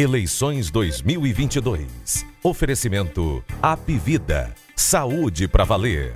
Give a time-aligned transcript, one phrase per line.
[0.00, 2.24] Eleições 2022.
[2.44, 4.54] Oferecimento Apivida.
[4.76, 6.14] Saúde para valer.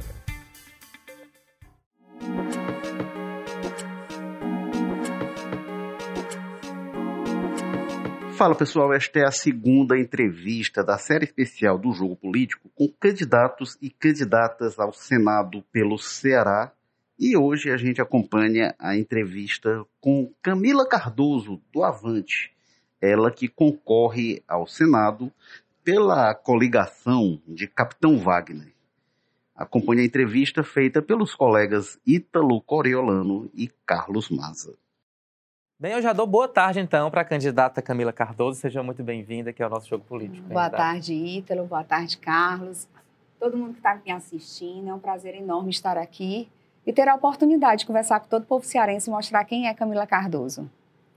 [8.37, 13.77] Fala pessoal, esta é a segunda entrevista da série especial do Jogo Político com candidatos
[13.83, 16.71] e candidatas ao Senado pelo Ceará.
[17.19, 22.52] E hoje a gente acompanha a entrevista com Camila Cardoso, do Avante,
[23.03, 25.33] ela que concorre ao Senado
[25.83, 28.73] pela coligação de Capitão Wagner.
[29.57, 34.75] Acompanha a entrevista feita pelos colegas Ítalo Coriolano e Carlos Maza.
[35.79, 38.61] Bem, eu já dou boa tarde então para a candidata Camila Cardoso.
[38.61, 40.49] Seja muito bem-vinda aqui ao nosso jogo político.
[40.49, 41.67] Boa tarde, Ítalo.
[41.67, 42.89] Boa tarde, Carlos.
[43.41, 46.49] Todo mundo que está me assistindo, é um prazer enorme estar aqui
[46.87, 49.75] e ter a oportunidade de conversar com todo o povo cearense e mostrar quem é
[49.75, 50.71] Camila Cardoso.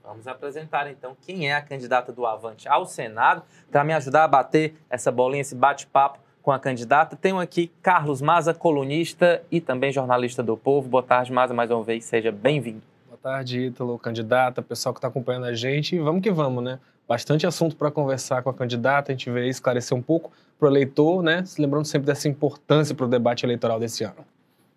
[0.06, 3.42] Vamos apresentar então quem é a candidata do Avante ao Senado.
[3.70, 8.22] Para me ajudar a bater essa bolinha, esse bate-papo com a candidata, tenho aqui Carlos
[8.22, 10.88] Maza, colunista e também jornalista do Povo.
[10.88, 12.82] Boa tarde, Maza, mais uma vez, seja bem-vindo
[13.26, 15.96] tarde, Ítalo, candidata, pessoal que está acompanhando a gente.
[15.96, 16.78] E vamos que vamos, né?
[17.08, 20.70] Bastante assunto para conversar com a candidata, a gente veio esclarecer um pouco para o
[20.70, 21.44] eleitor, né?
[21.44, 24.24] Se lembrando sempre dessa importância para o debate eleitoral desse ano.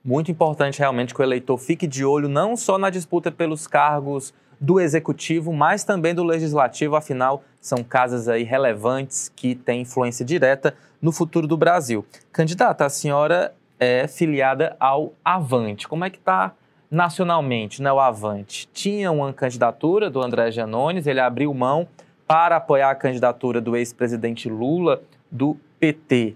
[0.04, 4.34] Muito importante realmente que o eleitor fique de olho não só na disputa pelos cargos
[4.60, 10.76] do executivo, mas também do legislativo, afinal, são casas aí relevantes que têm influência direta
[11.02, 12.06] no futuro do Brasil.
[12.32, 15.88] Candidata, a senhora é filiada ao Avante.
[15.88, 16.54] Como é que está
[16.92, 21.88] nacionalmente, né, o Avante, tinha uma candidatura do André Janones, ele abriu mão
[22.28, 25.02] para apoiar a candidatura do ex-presidente Lula
[25.32, 26.36] do PT.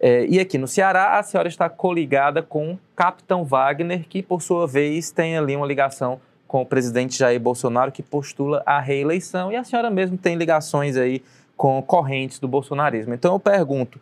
[0.00, 4.66] É, e aqui no Ceará, a senhora está coligada com Capitão Wagner, que por sua
[4.66, 9.56] vez tem ali uma ligação com o presidente Jair Bolsonaro, que postula a reeleição, e
[9.56, 11.22] a senhora mesmo tem ligações aí
[11.56, 13.12] com correntes do bolsonarismo.
[13.12, 14.00] Então eu pergunto,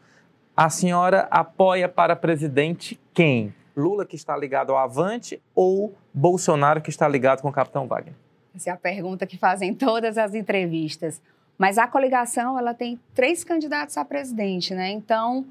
[0.57, 3.53] a senhora apoia para presidente quem?
[3.77, 8.15] Lula que está ligado ao Avante ou Bolsonaro que está ligado com o Capitão Wagner?
[8.55, 11.21] Essa é a pergunta que fazem todas as entrevistas.
[11.59, 14.91] Mas a coligação, ela tem três candidatos a presidente, né?
[14.91, 15.45] Então,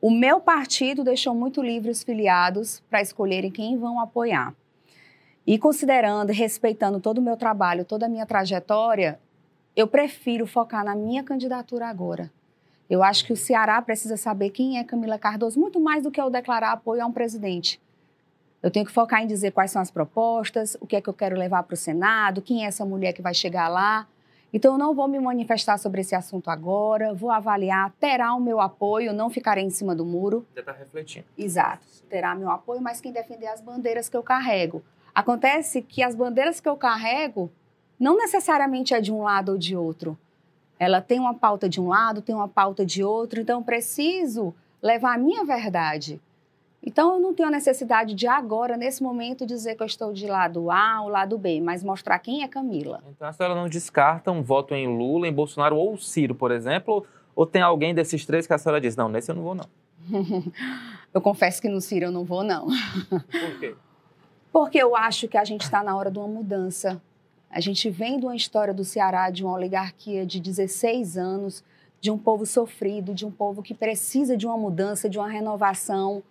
[0.00, 4.54] o meu partido deixou muito livre os filiados para escolherem quem vão apoiar.
[5.46, 9.20] E considerando, respeitando todo o meu trabalho, toda a minha trajetória,
[9.76, 12.32] eu prefiro focar na minha candidatura agora.
[12.90, 16.20] Eu acho que o Ceará precisa saber quem é Camila Cardoso, muito mais do que
[16.20, 17.80] eu declarar apoio a um presidente.
[18.60, 21.14] Eu tenho que focar em dizer quais são as propostas, o que é que eu
[21.14, 24.08] quero levar para o Senado, quem é essa mulher que vai chegar lá.
[24.52, 28.60] Então, eu não vou me manifestar sobre esse assunto agora, vou avaliar, terá o meu
[28.60, 30.46] apoio, não ficarei em cima do muro.
[30.54, 31.26] Já está refletindo.
[31.36, 34.82] Exato, terá meu apoio, mas quem defender as bandeiras que eu carrego.
[35.16, 37.50] Acontece que as bandeiras que eu carrego
[37.98, 40.14] não necessariamente é de um lado ou de outro.
[40.78, 45.14] Ela tem uma pauta de um lado, tem uma pauta de outro, então preciso levar
[45.14, 46.20] a minha verdade.
[46.84, 50.26] Então eu não tenho a necessidade de agora, nesse momento, dizer que eu estou de
[50.26, 53.02] lado A ou lado B, mas mostrar quem é Camila.
[53.08, 57.06] Então a senhora não descarta um voto em Lula, em Bolsonaro ou Ciro, por exemplo?
[57.34, 59.66] Ou tem alguém desses três que a senhora diz, não, nesse eu não vou não?
[61.14, 62.66] eu confesso que no Ciro eu não vou não.
[63.08, 63.74] Por quê?
[64.56, 66.98] Porque eu acho que a gente está na hora de uma mudança.
[67.50, 71.62] A gente vem de uma história do Ceará, de uma oligarquia de 16 anos,
[72.00, 76.22] de um povo sofrido, de um povo que precisa de uma mudança, de uma renovação.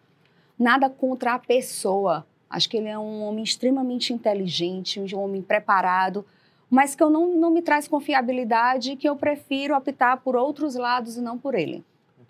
[0.57, 2.25] Nada contra a pessoa.
[2.49, 6.25] Acho que ele é um homem extremamente inteligente, um homem preparado,
[6.67, 10.73] mas que eu não, não me traz confiabilidade e que eu prefiro optar por outros
[10.73, 11.85] lados e não por ele.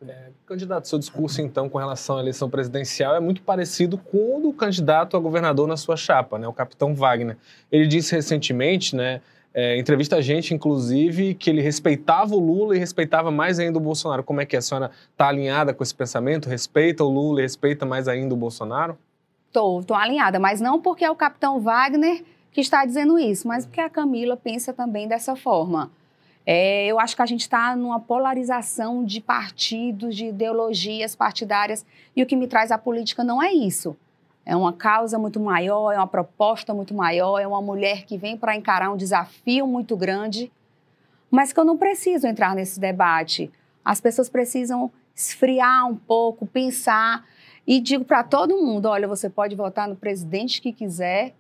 [0.08, 4.42] É, candidato, seu discurso, então, com relação à eleição presidencial é muito parecido com o
[4.42, 7.38] do candidato a governador na sua chapa, né, o capitão Wagner.
[7.72, 9.22] Ele disse recentemente, né,
[9.54, 13.82] é, entrevista a gente, inclusive, que ele respeitava o Lula e respeitava mais ainda o
[13.82, 14.22] Bolsonaro.
[14.22, 16.50] Como é que a senhora está alinhada com esse pensamento?
[16.50, 18.98] Respeita o Lula e respeita mais ainda o Bolsonaro?
[19.48, 22.22] Estou, estou alinhada, mas não porque é o capitão Wagner
[22.52, 25.90] que está dizendo isso, mas porque a Camila pensa também dessa forma.
[26.46, 32.22] É, eu acho que a gente está numa polarização de partidos, de ideologias partidárias, e
[32.22, 33.98] o que me traz a política não é isso.
[34.46, 38.38] É uma causa muito maior, é uma proposta muito maior, é uma mulher que vem
[38.38, 40.52] para encarar um desafio muito grande,
[41.32, 43.52] mas que eu não preciso entrar nesse debate.
[43.84, 47.26] As pessoas precisam esfriar um pouco, pensar.
[47.66, 51.34] E digo para todo mundo: olha, você pode votar no presidente que quiser,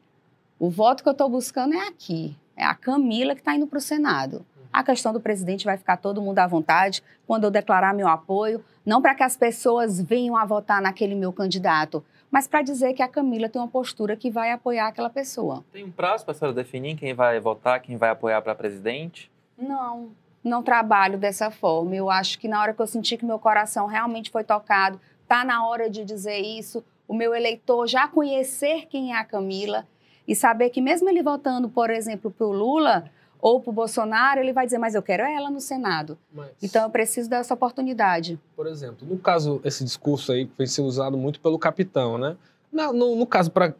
[0.57, 2.35] o voto que eu estou buscando é aqui.
[2.57, 4.43] É a Camila que está indo para o Senado.
[4.75, 8.61] A questão do presidente vai ficar todo mundo à vontade quando eu declarar meu apoio,
[8.85, 13.01] não para que as pessoas venham a votar naquele meu candidato, mas para dizer que
[13.01, 15.63] a Camila tem uma postura que vai apoiar aquela pessoa.
[15.71, 19.31] Tem um prazo para a senhora definir quem vai votar, quem vai apoiar para presidente?
[19.57, 20.09] Não,
[20.43, 21.95] não trabalho dessa forma.
[21.95, 25.45] Eu acho que na hora que eu senti que meu coração realmente foi tocado, tá
[25.45, 29.87] na hora de dizer isso, o meu eleitor já conhecer quem é a Camila
[30.27, 33.09] e saber que mesmo ele votando, por exemplo, para o Lula
[33.41, 36.17] ou para o Bolsonaro, ele vai dizer, mas eu quero ela no Senado.
[36.33, 38.39] Mas, Então eu preciso dessa oportunidade.
[38.55, 42.35] por exemplo, no caso, esse discurso aí foi ser usado muito pelo capitão, né?
[42.75, 43.73] Na- No, no caso, para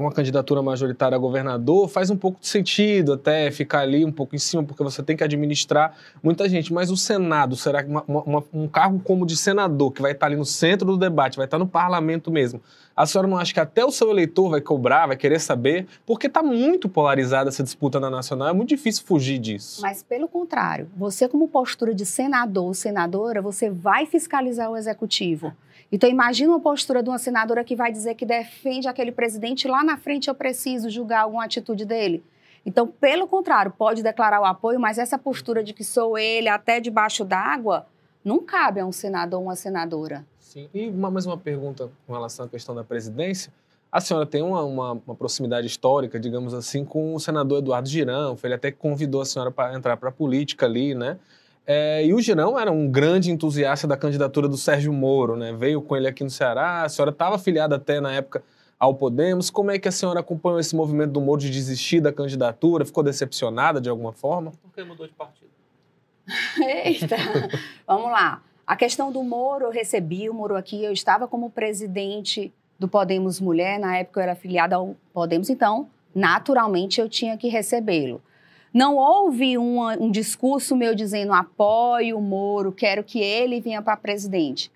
[0.00, 4.34] uma candidatura majoritária a governador, faz um pouco de sentido até ficar ali um pouco
[4.34, 6.72] em cima, porque você tem que administrar muita gente.
[6.72, 10.24] Mas o Senado, será que uma- uma- um cargo como de senador, que vai estar
[10.26, 12.62] ali no centro do debate, vai estar no parlamento mesmo,
[12.96, 15.86] a senhora não acha que até o seu eleitor vai cobrar, vai querer saber?
[16.06, 19.82] Porque está muito polarizada essa disputa na nacional, é muito difícil fugir disso.
[19.82, 25.52] Mas pelo contrário, você como postura de senador ou senadora, você vai fiscalizar o executivo.
[25.90, 29.82] Então imagina uma postura de uma senadora que vai dizer que defende aquele presidente lá
[29.82, 32.22] na frente eu preciso julgar alguma atitude dele.
[32.66, 36.80] Então, pelo contrário, pode declarar o apoio, mas essa postura de que sou ele até
[36.80, 37.86] debaixo d'água
[38.22, 40.26] não cabe a um senador ou uma senadora.
[40.38, 40.68] Sim.
[40.74, 43.50] E uma, mais uma pergunta com relação à questão da presidência.
[43.90, 48.36] A senhora tem uma, uma- uma proximidade histórica, digamos assim, com o senador Eduardo Girão.
[48.42, 51.16] Ele até convidou a senhora para entrar para a política ali, né?
[51.70, 55.52] É, e o Girão era um grande entusiasta da candidatura do Sérgio Moro, né?
[55.52, 56.84] Veio com ele aqui no Ceará.
[56.84, 58.42] A senhora estava afiliada até na época
[58.78, 59.50] ao Podemos.
[59.50, 62.86] Como é que a senhora acompanhou esse movimento do Moro de desistir da candidatura?
[62.86, 64.52] Ficou decepcionada de alguma forma?
[64.62, 65.50] Por que mudou de partido?
[66.84, 67.16] Eita!
[67.86, 68.42] Vamos lá.
[68.66, 73.40] A questão do Moro, eu recebi o Moro aqui, eu estava como presidente do Podemos
[73.40, 78.22] Mulher, na época eu era afiliada ao Podemos, então, naturalmente, eu tinha que recebê-lo.
[78.78, 84.70] Não houve um discurso meu dizendo apoio o Moro, quero que ele venha para presidente.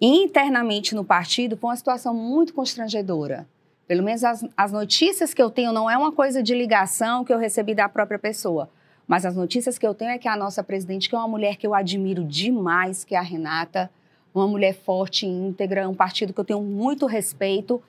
[0.00, 3.46] Internamente no partido, foi uma situação muito constrangedora.
[3.86, 7.30] Pelo menos as, as notícias que eu tenho não é uma coisa de ligação que
[7.30, 8.70] eu recebi da própria pessoa.
[9.06, 11.56] Mas as notícias que eu tenho é que a nossa presidente, que é uma mulher
[11.56, 13.90] que eu admiro demais, que é a Renata,
[14.34, 17.82] uma mulher forte e íntegra, um partido que eu tenho muito respeito,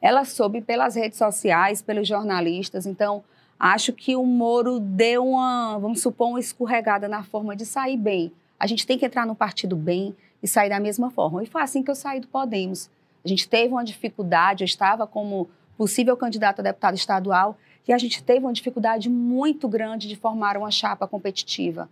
[0.00, 2.84] ela soube pelas redes sociais, pelos jornalistas.
[2.84, 3.22] Então,
[3.58, 8.32] acho que o Moro deu uma, vamos supor, uma escorregada na forma de sair bem.
[8.58, 11.42] A gente tem que entrar no partido bem e sair da mesma forma.
[11.42, 12.90] E foi assim que eu saí do Podemos.
[13.24, 17.56] A gente teve uma dificuldade, eu estava como possível candidato a deputado estadual
[17.86, 21.88] e a gente teve uma dificuldade muito grande de formar uma chapa competitiva.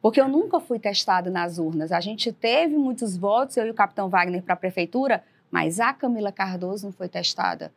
[0.00, 1.90] Porque eu nunca fui testada nas urnas.
[1.90, 5.92] A gente teve muitos votos, eu e o capitão Wagner para a prefeitura, mas a
[5.92, 7.72] Camila Cardoso não foi testada.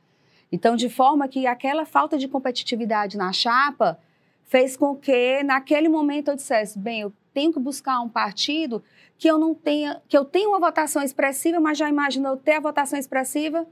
[0.52, 4.00] Então, de forma que aquela falta de competitividade na chapa
[4.46, 8.84] fez com que, naquele momento, eu dissesse: bem, eu tenho que buscar um partido
[9.18, 12.54] que eu não tenha, que eu tenha uma votação expressiva, mas já imagino eu ter
[12.54, 13.68] a votação expressiva,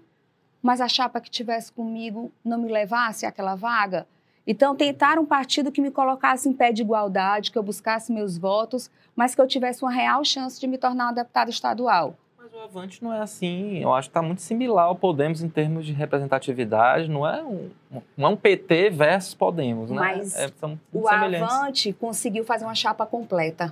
[0.62, 4.08] mas a chapa que tivesse comigo não me levasse àquela vaga.
[4.46, 8.38] Então, tentar um partido que me colocasse em pé de igualdade, que eu buscasse meus
[8.38, 12.16] votos, mas que eu tivesse uma real chance de me tornar uma deputada estadual.
[12.58, 13.84] O Avante não é assim.
[13.84, 17.08] Eu acho que está muito similar ao Podemos em termos de representatividade.
[17.08, 17.70] Não é um,
[18.18, 19.96] não é um PT versus Podemos, né?
[19.96, 21.08] Mas É, são O.
[21.08, 23.72] Avante conseguiu fazer uma chapa completa.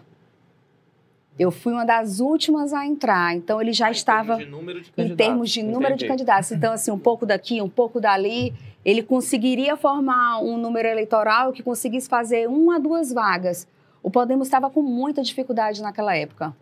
[1.38, 4.82] Eu fui uma das últimas a entrar, então ele já estava Em termos de número
[4.82, 5.26] de em candidatos.
[5.26, 6.08] termos de número de Entendi.
[6.08, 6.52] candidatos.
[6.52, 8.54] Então, assim, um pouco daqui, um pouco dali,
[8.86, 13.68] ele conseguiria formar um número eleitoral que conseguisse fazer uma a duas vagas.
[14.04, 16.56] O Podemos estava com muita dificuldade naquela época.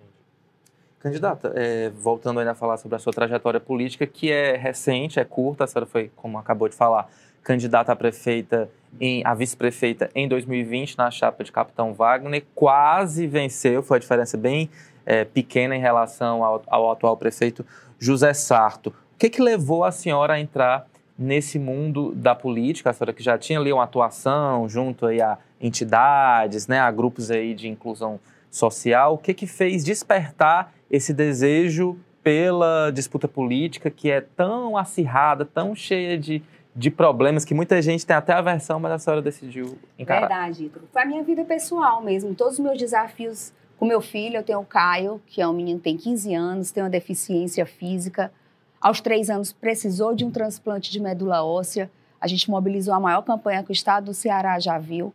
[1.04, 5.26] Candidata, é, voltando ainda a falar sobre a sua trajetória política, que é recente, é
[5.26, 7.10] curta, a senhora foi, como acabou de falar,
[7.44, 8.70] candidata a prefeita,
[9.02, 14.38] em, a vice-prefeita em 2020 na chapa de Capitão Wagner, quase venceu, foi a diferença
[14.38, 14.70] bem
[15.06, 17.66] é, pequena em relação ao, ao atual prefeito
[18.00, 18.88] José Sarto.
[18.88, 20.88] O que, que levou a senhora a entrar
[21.20, 22.92] nesse mundo da política?
[22.92, 27.30] A senhora que já tinha ali uma atuação junto aí a entidades, né, a grupos
[27.30, 28.22] aí de inclusão
[28.54, 35.44] social, o que que fez despertar esse desejo pela disputa política que é tão acirrada,
[35.44, 36.42] tão cheia de,
[36.76, 40.28] de problemas, que muita gente tem até aversão, mas a senhora decidiu encarar.
[40.28, 40.88] Verdade, Ítalo.
[40.94, 42.36] Foi a minha vida pessoal mesmo.
[42.36, 45.80] Todos os meus desafios com meu filho, eu tenho o Caio, que é um menino
[45.80, 48.32] que tem 15 anos, tem uma deficiência física.
[48.80, 51.90] Aos três anos precisou de um transplante de medula óssea.
[52.22, 55.12] A gente mobilizou a maior campanha que o estado do Ceará já viu.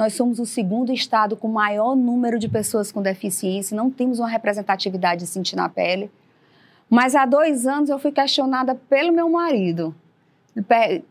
[0.00, 4.30] Nós somos o segundo estado com maior número de pessoas com deficiência, não temos uma
[4.30, 6.10] representatividade de sentir na pele.
[6.88, 9.94] Mas há dois anos eu fui questionada pelo meu marido.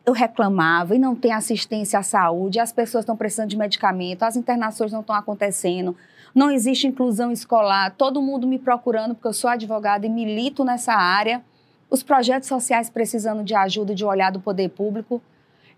[0.03, 4.35] Eu reclamava e não tem assistência à saúde, as pessoas estão precisando de medicamento, as
[4.35, 5.95] internações não estão acontecendo,
[6.33, 10.93] não existe inclusão escolar, todo mundo me procurando porque eu sou advogada e milito nessa
[10.93, 11.43] área,
[11.91, 15.21] os projetos sociais precisando de ajuda, de olhar do poder público.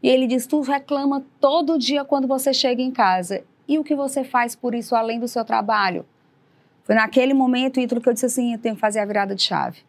[0.02, 3.44] E ele diz: Tu reclama todo dia quando você chega em casa.
[3.68, 6.06] E o que você faz por isso além do seu trabalho?
[6.84, 9.44] Foi naquele momento, Ítalo, que eu disse assim: eu tenho que fazer a virada de
[9.44, 9.80] chave.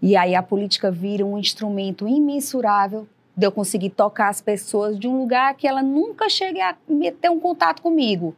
[0.00, 5.08] E aí a política vira um instrumento imensurável de eu conseguir tocar as pessoas de
[5.08, 6.76] um lugar que ela nunca chegue a
[7.20, 8.34] ter um contato comigo.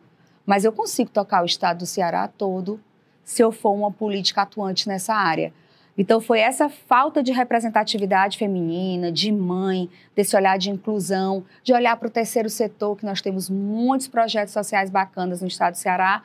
[0.47, 2.81] Mas eu consigo tocar o estado do Ceará todo
[3.25, 5.53] se eu for uma política atuante nessa área.
[5.99, 11.97] Então foi essa falta de representatividade feminina, de mãe, desse olhar de inclusão, de olhar
[11.97, 16.23] para o terceiro setor, que nós temos muitos projetos sociais bacanas no estado do Ceará,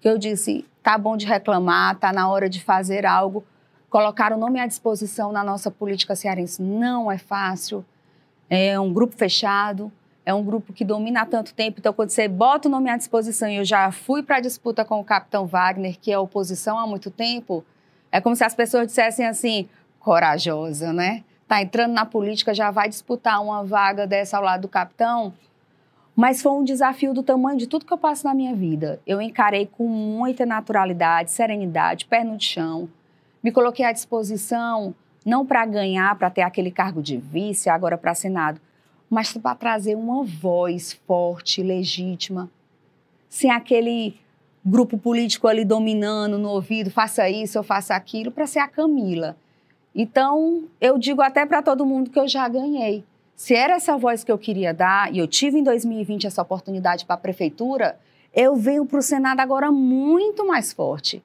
[0.00, 3.44] que eu disse, tá bom de reclamar, tá na hora de fazer algo.
[3.90, 7.84] Colocar o nome à disposição na nossa política cearense não é fácil.
[8.48, 9.90] É um grupo fechado,
[10.24, 11.80] é um grupo que domina há tanto tempo.
[11.80, 14.84] Então, quando você bota o nome à disposição, e eu já fui para a disputa
[14.84, 17.64] com o capitão Wagner, que é oposição há muito tempo,
[18.16, 19.68] é como se as pessoas dissessem assim,
[20.00, 21.22] corajosa, né?
[21.46, 25.34] Tá entrando na política, já vai disputar uma vaga dessa ao lado do capitão.
[26.16, 28.98] Mas foi um desafio do tamanho de tudo que eu passo na minha vida.
[29.06, 32.88] Eu encarei com muita naturalidade, serenidade, pé no chão.
[33.42, 38.14] Me coloquei à disposição, não para ganhar, para ter aquele cargo de vice, agora para
[38.14, 38.58] Senado,
[39.10, 42.48] mas para trazer uma voz forte, legítima,
[43.28, 44.18] sem aquele
[44.68, 49.36] grupo político ali dominando no ouvido, faça isso, eu faça aquilo, para ser a Camila.
[49.94, 53.04] Então, eu digo até para todo mundo que eu já ganhei.
[53.36, 57.06] Se era essa voz que eu queria dar, e eu tive em 2020 essa oportunidade
[57.06, 57.96] para a prefeitura,
[58.34, 61.22] eu venho para o Senado agora muito mais forte.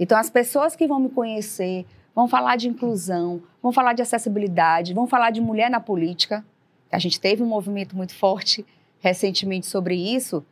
[0.00, 4.94] Então, as pessoas que vão me conhecer vão falar de inclusão, vão falar de acessibilidade,
[4.94, 6.44] vão falar de mulher na política.
[6.90, 8.64] A gente teve um movimento muito forte
[8.98, 10.44] recentemente sobre isso.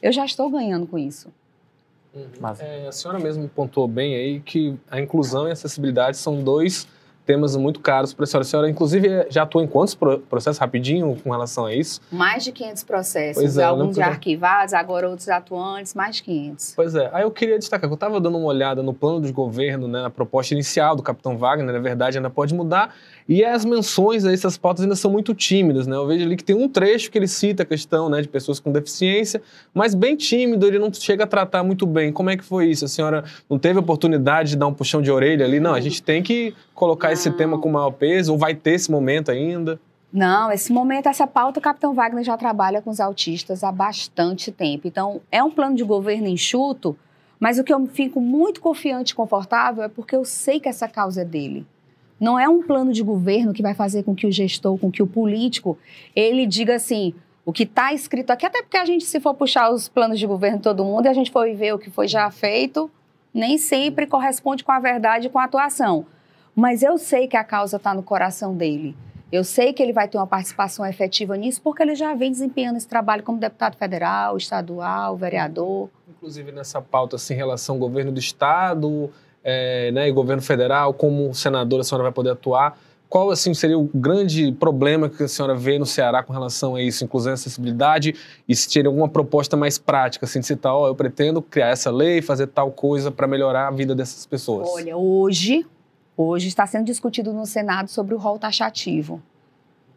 [0.00, 1.30] Eu já estou ganhando com isso.
[2.14, 2.26] Uhum.
[2.40, 2.60] Mas...
[2.60, 6.86] É, a senhora mesmo pontuou bem aí que a inclusão e a acessibilidade são dois
[7.30, 8.42] temas muito caros para a senhora.
[8.42, 12.00] A senhora, inclusive, já atuou em quantos processos, rapidinho, com relação a isso?
[12.10, 16.72] Mais de 500 processos, é, alguns já arquivados, agora outros atuantes, mais de 500.
[16.74, 17.08] Pois é.
[17.12, 20.02] Aí eu queria destacar que eu estava dando uma olhada no plano de governo, né,
[20.02, 22.94] na proposta inicial do capitão Wagner, na verdade ainda pode mudar,
[23.30, 25.94] e as menções a essas pautas ainda são muito tímidas, né?
[25.94, 28.58] Eu vejo ali que tem um trecho que ele cita a questão né, de pessoas
[28.58, 29.40] com deficiência,
[29.72, 32.12] mas bem tímido, ele não chega a tratar muito bem.
[32.12, 32.84] Como é que foi isso?
[32.84, 35.60] A senhora não teve oportunidade de dar um puxão de orelha ali?
[35.60, 37.12] Não, a gente tem que colocar não.
[37.12, 39.78] esse tema com maior peso, ou vai ter esse momento ainda?
[40.12, 44.50] Não, esse momento, essa pauta, o Capitão Wagner já trabalha com os autistas há bastante
[44.50, 44.88] tempo.
[44.88, 46.96] Então, é um plano de governo enxuto,
[47.38, 50.88] mas o que eu fico muito confiante e confortável é porque eu sei que essa
[50.88, 51.64] causa é dele.
[52.20, 55.02] Não é um plano de governo que vai fazer com que o gestor, com que
[55.02, 55.78] o político,
[56.14, 57.14] ele diga assim,
[57.46, 60.26] o que está escrito aqui, até porque a gente, se for puxar os planos de
[60.26, 62.90] governo de todo mundo e a gente for ver o que foi já feito,
[63.32, 66.04] nem sempre corresponde com a verdade e com a atuação.
[66.54, 68.94] Mas eu sei que a causa está no coração dele.
[69.32, 72.76] Eu sei que ele vai ter uma participação efetiva nisso, porque ele já vem desempenhando
[72.76, 75.88] esse trabalho como deputado federal, estadual, vereador.
[76.08, 79.08] Inclusive nessa pauta, assim, em relação ao governo do Estado,
[79.42, 82.78] é, né, e governo federal, como senadora a senhora vai poder atuar.
[83.08, 86.82] Qual assim seria o grande problema que a senhora vê no Ceará com relação a
[86.82, 88.14] isso, inclusão e acessibilidade?
[88.48, 91.70] E se teria alguma proposta mais prática, assim, de citar, ó, oh, eu pretendo criar
[91.70, 94.68] essa lei, fazer tal coisa para melhorar a vida dessas pessoas?
[94.70, 95.66] Olha, hoje,
[96.16, 99.20] hoje está sendo discutido no Senado sobre o rol taxativo.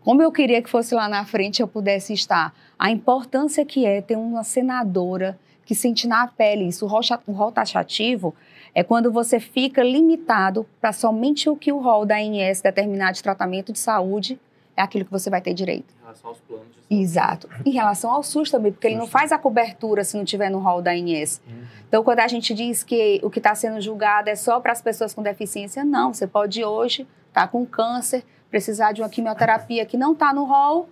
[0.01, 2.51] Como eu queria que fosse lá na frente eu pudesse estar.
[2.79, 6.85] A importância que é ter uma senadora que sente na pele isso.
[6.85, 8.33] O rol taxativo
[8.75, 13.22] é quando você fica limitado para somente o que o rol da ANS determinar de
[13.22, 14.39] tratamento de saúde
[14.75, 15.94] é aquilo que você vai ter direito.
[15.94, 17.01] Em relação aos planos de saúde.
[17.01, 17.50] Exato.
[17.65, 20.60] Em relação ao SUS também, porque ele não faz a cobertura se não tiver no
[20.60, 21.42] rol da ANS.
[21.48, 21.63] Uhum.
[21.88, 24.82] Então, quando a gente diz que o que está sendo julgado é só para as
[24.82, 26.13] pessoas com deficiência, não.
[26.13, 30.46] Você pode hoje estar tá com câncer, precisar de uma quimioterapia que não está no
[30.46, 30.89] rol,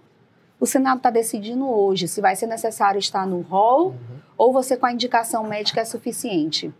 [0.59, 3.95] o Senado está decidindo hoje se vai ser necessário estar no rol uhum.
[4.37, 6.71] ou você com a indicação médica é suficiente.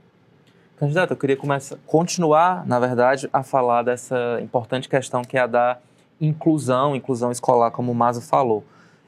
[0.82, 5.46] Candidato, eu queria começar, continuar, na verdade, a falar dessa importante questão que é a
[5.46, 5.78] da
[6.20, 8.64] inclusão, inclusão escolar, como o Mazo falou.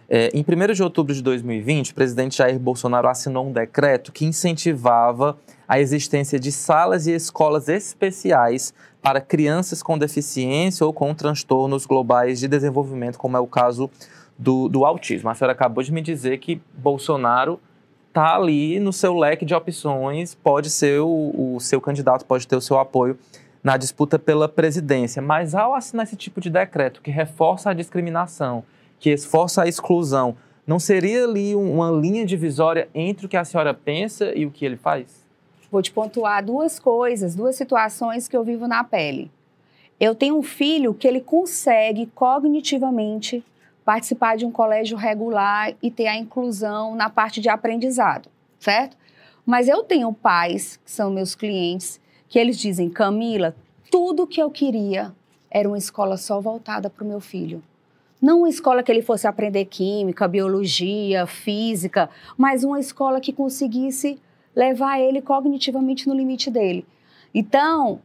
[0.08, 4.24] É, em 1 de outubro de 2020, o presidente Jair Bolsonaro assinou um decreto que
[4.24, 5.36] incentivava
[5.68, 12.39] a existência de salas e escolas especiais para crianças com deficiência ou com transtornos globais
[12.39, 13.89] de desenvolvimento, como é o caso
[14.38, 15.27] do, do autismo.
[15.27, 17.60] A senhora acabou de me dizer que Bolsonaro
[18.13, 22.55] está ali no seu leque de opções, pode ser o, o seu candidato, pode ter
[22.55, 23.17] o seu apoio
[23.63, 25.20] na disputa pela presidência.
[25.20, 28.63] Mas ao assinar esse tipo de decreto que reforça a discriminação,
[29.00, 33.74] que esforça a exclusão, não seria ali uma linha divisória entre o que a senhora
[33.74, 35.25] pensa e o que ele faz?
[35.72, 39.32] Vou te pontuar duas coisas, duas situações que eu vivo na pele.
[40.00, 43.43] Eu tenho um filho que ele consegue cognitivamente
[43.86, 48.98] participar de um colégio regular e ter a inclusão na parte de aprendizado, certo?
[49.46, 52.00] Mas eu tenho pais, que são meus clientes,
[52.30, 53.56] que eles dizem, Camila,
[53.92, 55.13] tudo que eu queria
[55.52, 57.62] era uma escola só voltada para o meu filho.
[58.22, 64.18] Não uma escola que ele fosse aprender química, biologia, física, mas uma escola que conseguisse
[64.56, 66.86] levar ele cognitivamente no limite dele.
[67.36, 68.00] Então,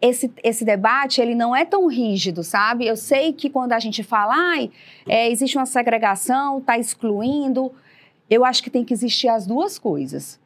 [0.00, 2.86] esse, esse debate ele não é tão rígido, sabe?
[2.86, 4.70] Eu sei que quando a gente fala, ai,
[5.06, 7.72] é, existe uma segregação, está excluindo,
[8.30, 10.38] eu acho que tem que existir as duas coisas.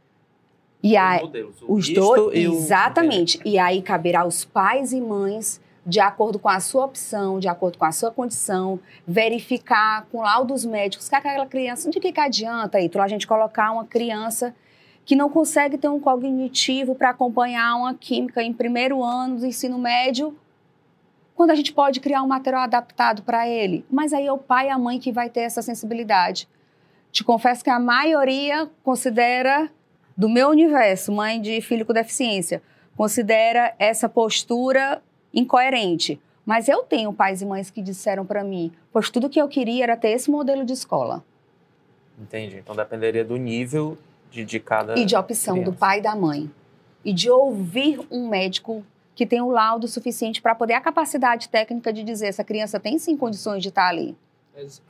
[0.83, 3.41] E aí, os, modelos, os dois, exatamente.
[3.45, 7.77] E aí caberá aos pais e mães, de acordo com a sua opção, de acordo
[7.77, 12.79] com a sua condição, verificar com laudos médicos que aquela criança, de que, que adianta,
[12.79, 14.55] aí, a gente colocar uma criança
[15.05, 19.79] que não consegue ter um cognitivo para acompanhar uma química em primeiro ano do ensino
[19.79, 20.37] médio,
[21.35, 23.85] quando a gente pode criar um material adaptado para ele.
[23.91, 26.49] Mas aí é o pai e a mãe que vai ter essa sensibilidade.
[27.11, 29.71] Te confesso que a maioria considera,
[30.17, 32.63] do meu universo, mãe de filho com deficiência,
[32.97, 35.03] considera essa postura
[35.35, 36.21] incoerente.
[36.45, 39.85] Mas eu tenho pais e mães que disseram para mim, pois tudo que eu queria
[39.85, 41.25] era ter esse modelo de escola.
[42.21, 42.59] Entendi.
[42.59, 43.97] Então dependeria do nível
[44.33, 44.99] de, de cada.
[44.99, 45.71] E de opção criança.
[45.71, 46.51] do pai e da mãe.
[47.05, 48.85] E de ouvir um médico
[49.15, 52.99] que tem o laudo suficiente para poder a capacidade técnica de dizer essa criança tem
[52.99, 54.17] sim condições de estar ali.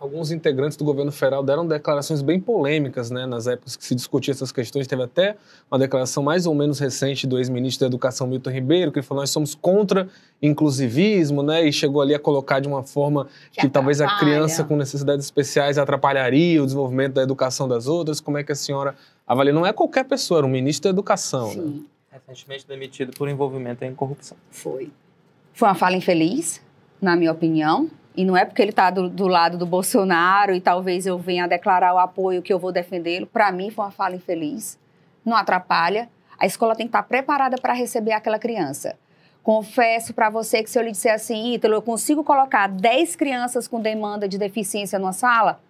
[0.01, 4.33] Alguns integrantes do governo federal deram declarações bem polêmicas, né, nas épocas que se discutia
[4.33, 4.89] essas questões.
[4.89, 5.37] Teve até
[5.71, 9.31] uma declaração mais ou menos recente do ex-ministro da Educação Milton Ribeiro, que falou: nós
[9.31, 10.09] somos contra
[10.43, 14.65] inclusivismo, né, e chegou ali a colocar de uma forma que, que talvez a criança
[14.65, 18.21] com necessidades especiais atrapalharia o desenvolvimento da educação das outras.
[18.21, 19.53] Como é que a senhora avalia?
[19.53, 21.47] Não é qualquer pessoa, era um ministro da Educação.
[21.47, 21.55] Né?
[21.55, 21.87] Sim.
[22.11, 22.21] Né?
[22.27, 24.37] Recentemente demitido por envolvimento em corrupção.
[24.51, 24.91] Foi.
[25.55, 26.61] Foi uma fala infeliz,
[27.01, 30.61] na minha opinião e não é porque ele está do, do, lado do Bolsonaro e
[30.61, 33.27] talvez eu venha declarar o apoio que eu vou defendê-lo.
[33.27, 34.79] Para mim, foi uma fala infeliz.
[35.25, 36.11] Não atrapalha.
[36.39, 38.99] A escola tem que estar tá preparada para receber aquela criança.
[39.43, 43.67] Confesso para você que se eu lhe disser assim, Ítalo, eu consigo colocar 10 crianças
[43.67, 45.61] com demanda de deficiência numa sala,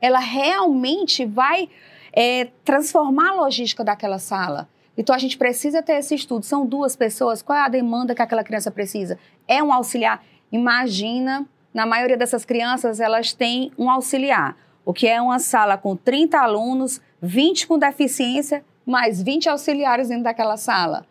[0.00, 1.68] ela realmente vai
[2.12, 4.68] é, transformar a logística daquela sala.
[4.96, 6.44] Então a gente precisa ter esse estudo.
[6.44, 9.18] São duas pessoas, qual é a demanda que aquela criança precisa?
[9.48, 10.22] É um auxiliar?
[10.50, 15.96] Imagina na maioria dessas crianças, elas têm um auxiliar, o que é uma sala com
[15.96, 21.06] 30 alunos, 20 com deficiência, mais 20 auxiliares dentro daquela sala.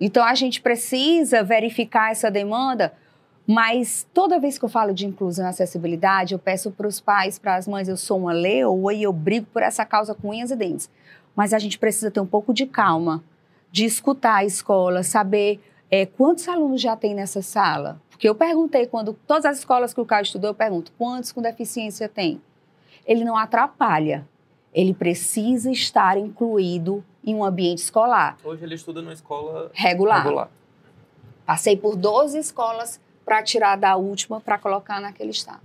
[0.00, 2.94] Então, a gente precisa verificar essa demanda,
[3.46, 7.38] mas toda vez que eu falo de inclusão e acessibilidade, eu peço para os pais,
[7.38, 10.50] para as mães, eu sou uma leoa e eu brigo por essa causa com unhas
[10.50, 10.88] e dentes.
[11.36, 13.22] Mas a gente precisa ter um pouco de calma,
[13.70, 15.60] de escutar a escola, saber
[15.90, 20.00] é, quantos alunos já tem nessa sala, porque eu perguntei, quando todas as escolas que
[20.02, 22.38] o Caio estudou, eu pergunto, quantos com deficiência tem?
[23.06, 24.28] Ele não atrapalha.
[24.74, 28.36] Ele precisa estar incluído em um ambiente escolar.
[28.44, 30.22] Hoje ele estuda numa escola regular.
[30.22, 30.50] regular.
[31.46, 35.62] Passei por 12 escolas para tirar da última para colocar naquele estado.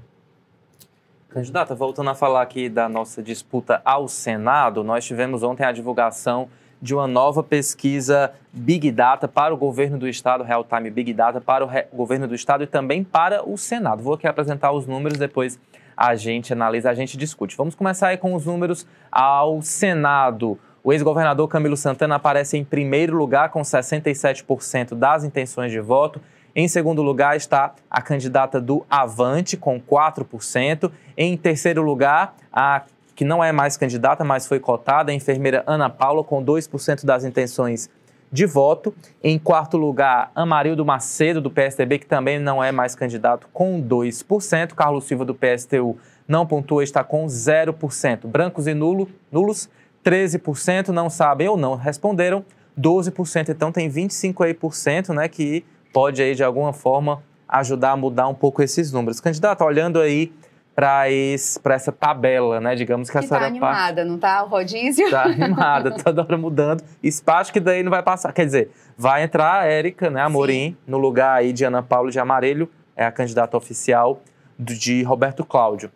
[1.28, 6.48] Candidata, voltando a falar aqui da nossa disputa ao Senado, nós tivemos ontem a divulgação
[6.82, 11.42] de uma nova pesquisa Big Data para o governo do estado, Real Time Big Data
[11.42, 14.04] para o governo do estado e também para o Senado.
[14.04, 15.60] Vou aqui apresentar os números, depois
[15.96, 17.56] a gente analisa, a gente discute.
[17.56, 20.60] Vamos começar aí com os números ao Senado.
[20.84, 26.22] O ex-governador Camilo Santana aparece em primeiro lugar com 67% das intenções de voto.
[26.56, 30.92] Em segundo lugar está a candidata do Avante com 4%.
[31.18, 32.84] Em terceiro lugar, a
[33.16, 37.24] que não é mais candidata, mas foi cotada, a enfermeira Ana Paula, com 2% das
[37.24, 37.90] intenções
[38.32, 38.94] de voto.
[39.24, 44.74] Em quarto lugar, Amarildo Macedo, do PSDB, que também não é mais candidato, com 2%.
[44.74, 45.98] Carlos Silva, do PSTU,
[46.28, 48.28] não pontua, está com 0%.
[48.28, 49.70] Brancos e nulo, nulos,
[50.04, 52.44] 13%, não sabem ou não responderam,
[52.78, 53.50] 12%.
[53.50, 58.62] Então tem 25% né, que pode aí, de alguma forma, ajudar a mudar um pouco
[58.62, 59.22] esses números.
[59.22, 60.34] Candidato, olhando aí
[60.76, 62.76] para essa tabela, né?
[62.76, 63.46] Digamos que, que a senhora.
[63.46, 65.10] Tá animada, não tá o rodízio?
[65.10, 66.84] Tá animada, toda hora mudando.
[67.02, 68.34] Espaço que daí não vai passar.
[68.34, 70.78] Quer dizer, vai entrar a Érica, né, Amorim, Sim.
[70.86, 74.22] no lugar aí de Ana Paula de Amarelho, é a candidata oficial
[74.60, 75.90] de Roberto Cláudio.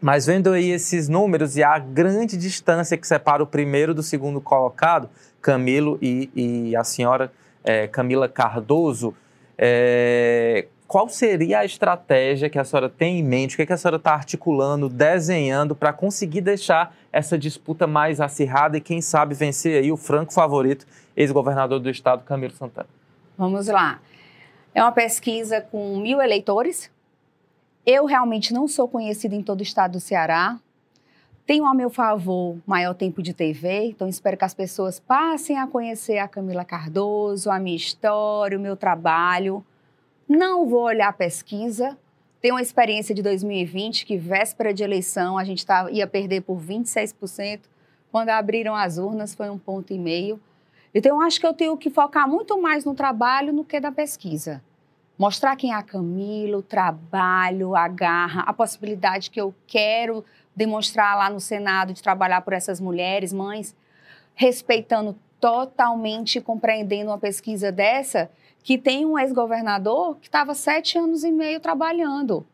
[0.00, 4.40] Mas vendo aí esses números e a grande distância que separa o primeiro do segundo
[4.40, 5.08] colocado,
[5.40, 7.30] Camilo e, e a senhora
[7.62, 9.14] é, Camila Cardoso,
[9.56, 13.54] é, qual seria a estratégia que a senhora tem em mente?
[13.54, 18.20] O que, é que a senhora está articulando, desenhando para conseguir deixar essa disputa mais
[18.20, 22.88] acirrada e, quem sabe, vencer aí o franco favorito, ex-governador do estado, Camilo Santana?
[23.36, 24.00] Vamos lá.
[24.74, 26.90] É uma pesquisa com mil eleitores
[27.86, 30.58] Eu realmente não sou conhecida em todo o estado do Ceará.
[31.46, 35.66] Tenho a meu favor maior tempo de TV, então espero que as pessoas passem a
[35.66, 39.64] conhecer a Camila Cardoso, a minha história, o meu trabalho.
[40.28, 41.98] Não vou olhar a pesquisa.
[42.40, 46.58] Tenho uma experiência de 2020 que, véspera de eleição, a gente tá, ia perder por
[46.58, 47.60] 26%.
[48.10, 50.40] Quando abriram as urnas, foi um ponto e meio.
[50.94, 53.90] Então, eu acho que eu tenho que focar muito mais no trabalho do que da
[53.90, 54.62] pesquisa.
[55.18, 60.24] Mostrar quem é a Camila, o trabalho, a garra, a possibilidade que eu quero
[60.56, 63.74] demonstrar lá no Senado de trabalhar por essas mulheres, mães,
[64.34, 68.30] respeitando totalmente compreendendo uma pesquisa dessa,
[68.64, 72.46] que tem um ex-governador que estava sete anos e meio trabalhando,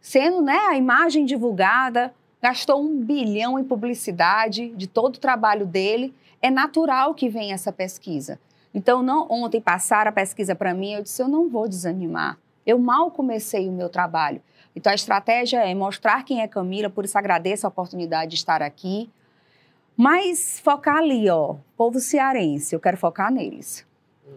[0.00, 6.14] sendo né, a imagem divulgada, gastou um bilhão em publicidade de todo o trabalho dele.
[6.40, 8.40] É natural que venha essa pesquisa.
[8.72, 12.38] Então, não, ontem passaram a pesquisa para mim, eu disse, eu não vou desanimar.
[12.64, 14.40] Eu mal comecei o meu trabalho.
[14.74, 18.62] Então, a estratégia é mostrar quem é Camila, por isso agradeço a oportunidade de estar
[18.62, 19.10] aqui.
[19.94, 23.84] Mas focar ali, ó, povo cearense, eu quero focar neles.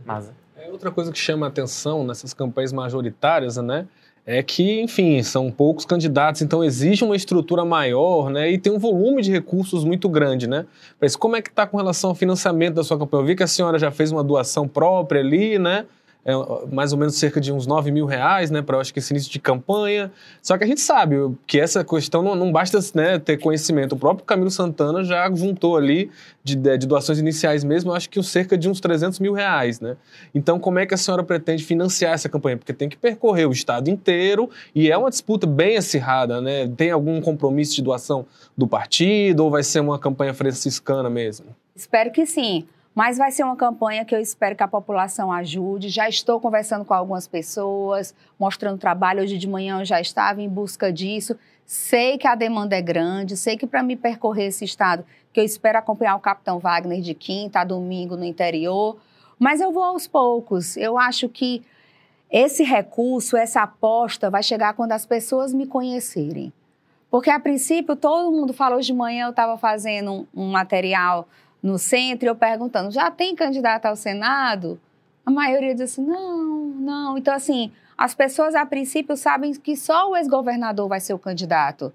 [0.03, 0.42] Mas...
[0.55, 3.87] É outra coisa que chama a atenção nessas campanhas majoritárias, né?
[4.25, 8.49] é que, enfim, são poucos candidatos, então exige uma estrutura maior, né?
[8.49, 10.65] E tem um volume de recursos muito grande, né?
[10.99, 13.21] Mas como é que está com relação ao financiamento da sua campanha?
[13.21, 15.85] Eu vi que a senhora já fez uma doação própria ali, né?
[16.25, 16.33] É,
[16.71, 19.31] mais ou menos cerca de uns 9 mil reais, né, para acho que esse início
[19.31, 20.11] de campanha.
[20.41, 23.93] Só que a gente sabe que essa questão não, não basta né, ter conhecimento.
[23.93, 26.09] O próprio Camilo Santana já juntou ali
[26.43, 29.95] de, de doações iniciais mesmo, acho que cerca de uns 300 mil reais, né?
[30.33, 32.57] Então, como é que a senhora pretende financiar essa campanha?
[32.57, 36.67] Porque tem que percorrer o estado inteiro e é uma disputa bem acirrada, né?
[36.75, 38.25] Tem algum compromisso de doação
[38.57, 41.47] do partido ou vai ser uma campanha franciscana mesmo?
[41.75, 42.65] Espero que sim.
[42.95, 45.89] Mas vai ser uma campanha que eu espero que a população ajude.
[45.89, 49.23] Já estou conversando com algumas pessoas, mostrando trabalho.
[49.23, 51.35] Hoje de manhã eu já estava em busca disso.
[51.65, 55.43] Sei que a demanda é grande, sei que para me percorrer esse estado, que eu
[55.43, 58.97] espero acompanhar o Capitão Wagner de quinta a domingo no interior,
[59.39, 60.77] mas eu vou aos poucos.
[60.77, 61.63] Eu acho que
[62.29, 66.51] esse recurso, essa aposta vai chegar quando as pessoas me conhecerem.
[67.09, 71.27] Porque a princípio todo mundo falou de manhã, eu estava fazendo um, um material
[71.63, 74.77] no centro, eu perguntando, já tem candidato ao Senado?
[75.25, 77.17] A maioria diz assim, não, não.
[77.17, 81.93] Então, assim, as pessoas a princípio sabem que só o ex-governador vai ser o candidato.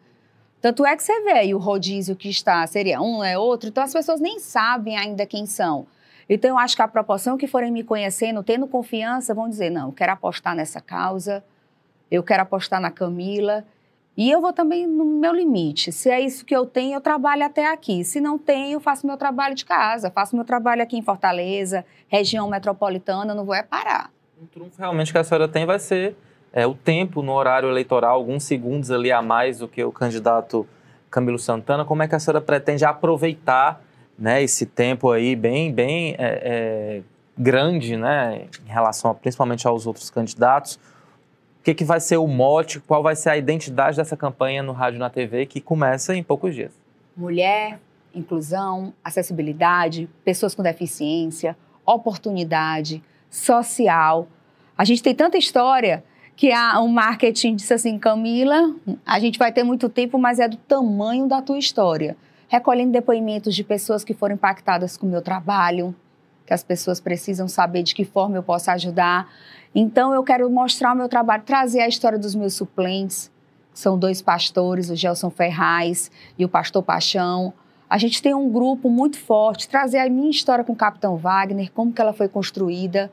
[0.61, 3.85] Tanto é que você vê aí o rodízio que está, seria um, é outro, então
[3.85, 5.87] as pessoas nem sabem ainda quem são.
[6.29, 9.89] Então, eu acho que a proporção que forem me conhecendo, tendo confiança, vão dizer, não,
[9.89, 11.45] eu quero apostar nessa causa,
[12.11, 13.65] eu quero apostar na Camila,
[14.19, 15.93] e eu vou também no meu limite.
[15.93, 18.03] Se é isso que eu tenho, eu trabalho até aqui.
[18.03, 22.51] Se não tenho, faço meu trabalho de casa, faço meu trabalho aqui em Fortaleza, região
[22.51, 24.11] metropolitana, não vou é parar.
[24.43, 26.17] Um trunfo realmente que a senhora tem vai ser
[26.53, 30.67] é, o tempo no horário eleitoral, alguns segundos ali a mais do que o candidato
[31.09, 31.85] Camilo Santana.
[31.85, 33.81] Como é que a senhora pretende aproveitar
[34.19, 37.03] né, esse tempo aí bem, bem é, é,
[37.39, 40.77] grande né, em relação a, principalmente aos outros candidatos?
[41.69, 44.97] Que, que vai ser o mote, qual vai ser a identidade dessa campanha no rádio
[44.97, 46.73] e na TV que começa em poucos dias?
[47.15, 47.79] Mulher,
[48.15, 51.55] inclusão, acessibilidade, pessoas com deficiência,
[51.85, 54.29] oportunidade, social.
[54.79, 56.03] A gente tem tanta história
[56.35, 60.57] que o marketing disse assim, Camila, a gente vai ter muito tempo, mas é do
[60.57, 62.17] tamanho da tua história.
[62.49, 65.95] Recolhendo depoimentos de pessoas que foram impactadas com o meu trabalho,
[66.47, 69.31] que as pessoas precisam saber de que forma eu posso ajudar.
[69.81, 73.31] Então, eu quero mostrar o meu trabalho, trazer a história dos meus suplentes,
[73.73, 77.53] são dois pastores, o Gelson Ferraz e o pastor Paixão.
[77.88, 81.71] A gente tem um grupo muito forte, trazer a minha história com o Capitão Wagner,
[81.73, 83.09] como que ela foi construída.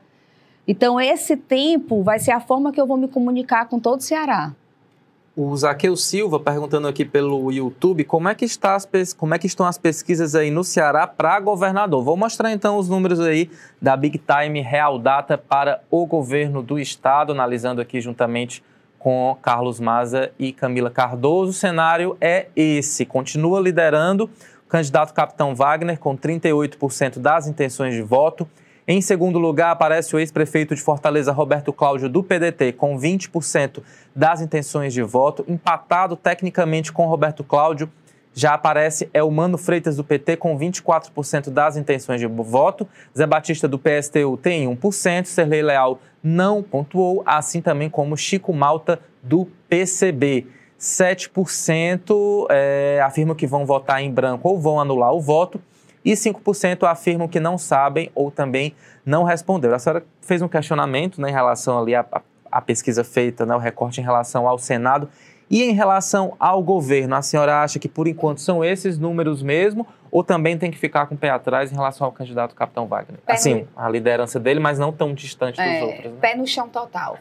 [0.66, 4.02] Então, esse tempo vai ser a forma que eu vou me comunicar com todo o
[4.02, 4.52] Ceará.
[5.38, 9.46] O Zaqueu Silva perguntando aqui pelo YouTube como é que, está as, como é que
[9.46, 12.02] estão as pesquisas aí no Ceará para governador.
[12.02, 16.78] Vou mostrar então os números aí da Big Time Real Data para o governo do
[16.78, 18.64] estado, analisando aqui juntamente
[18.98, 21.50] com Carlos Maza e Camila Cardoso.
[21.50, 24.30] O cenário é esse: continua liderando
[24.64, 28.48] o candidato Capitão Wagner com 38% das intenções de voto.
[28.88, 33.82] Em segundo lugar, aparece o ex-prefeito de Fortaleza, Roberto Cláudio, do PDT, com 20%
[34.14, 35.44] das intenções de voto.
[35.48, 37.90] Empatado tecnicamente com Roberto Cláudio,
[38.32, 42.86] já aparece é o Mano Freitas, do PT, com 24% das intenções de voto.
[43.16, 45.24] Zé Batista, do PSTU, tem 1%.
[45.24, 50.46] Serlei Leal não pontuou, assim também como Chico Malta, do PCB.
[50.78, 55.60] 7% é, afirmam que vão votar em branco ou vão anular o voto
[56.06, 58.72] e 5% afirmam que não sabem ou também
[59.04, 59.74] não responderam.
[59.74, 62.06] A senhora fez um questionamento né, em relação ali a,
[62.50, 65.08] a pesquisa feita, né, o recorte em relação ao Senado.
[65.50, 69.84] E em relação ao governo, a senhora acha que por enquanto são esses números mesmo,
[70.08, 73.18] ou também tem que ficar com o pé atrás em relação ao candidato Capitão Wagner?
[73.26, 73.68] Pé assim, no...
[73.76, 76.12] a liderança dele, mas não tão distante dos é, outros.
[76.12, 76.18] Né?
[76.20, 77.18] Pé no chão total.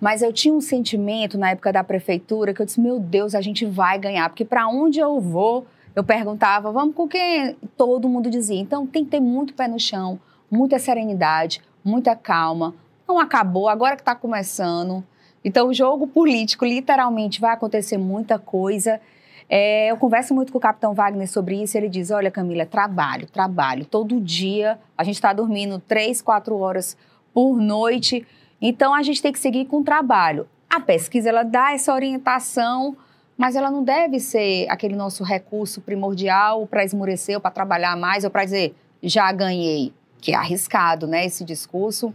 [0.00, 3.40] Mas eu tinha um sentimento na época da prefeitura que eu disse: meu Deus, a
[3.40, 7.56] gente vai ganhar, porque para onde eu vou, eu perguntava, vamos com quem?
[7.76, 8.58] Todo mundo dizia.
[8.58, 10.18] Então tem que ter muito pé no chão,
[10.50, 12.74] muita serenidade, muita calma.
[13.06, 15.04] Não acabou, agora que está começando.
[15.44, 19.00] Então, o jogo político, literalmente, vai acontecer muita coisa.
[19.48, 21.76] É, eu converso muito com o capitão Wagner sobre isso.
[21.76, 23.84] Ele diz: Olha, Camila, trabalho, trabalho.
[23.84, 26.96] Todo dia a gente está dormindo três, quatro horas
[27.34, 28.26] por noite.
[28.60, 30.46] Então, a gente tem que seguir com o trabalho.
[30.70, 32.96] A pesquisa, ela dá essa orientação,
[33.42, 38.22] mas ela não deve ser aquele nosso recurso primordial para esmorecer, ou para trabalhar mais,
[38.22, 42.14] ou para dizer: já ganhei, que é arriscado, né, esse discurso.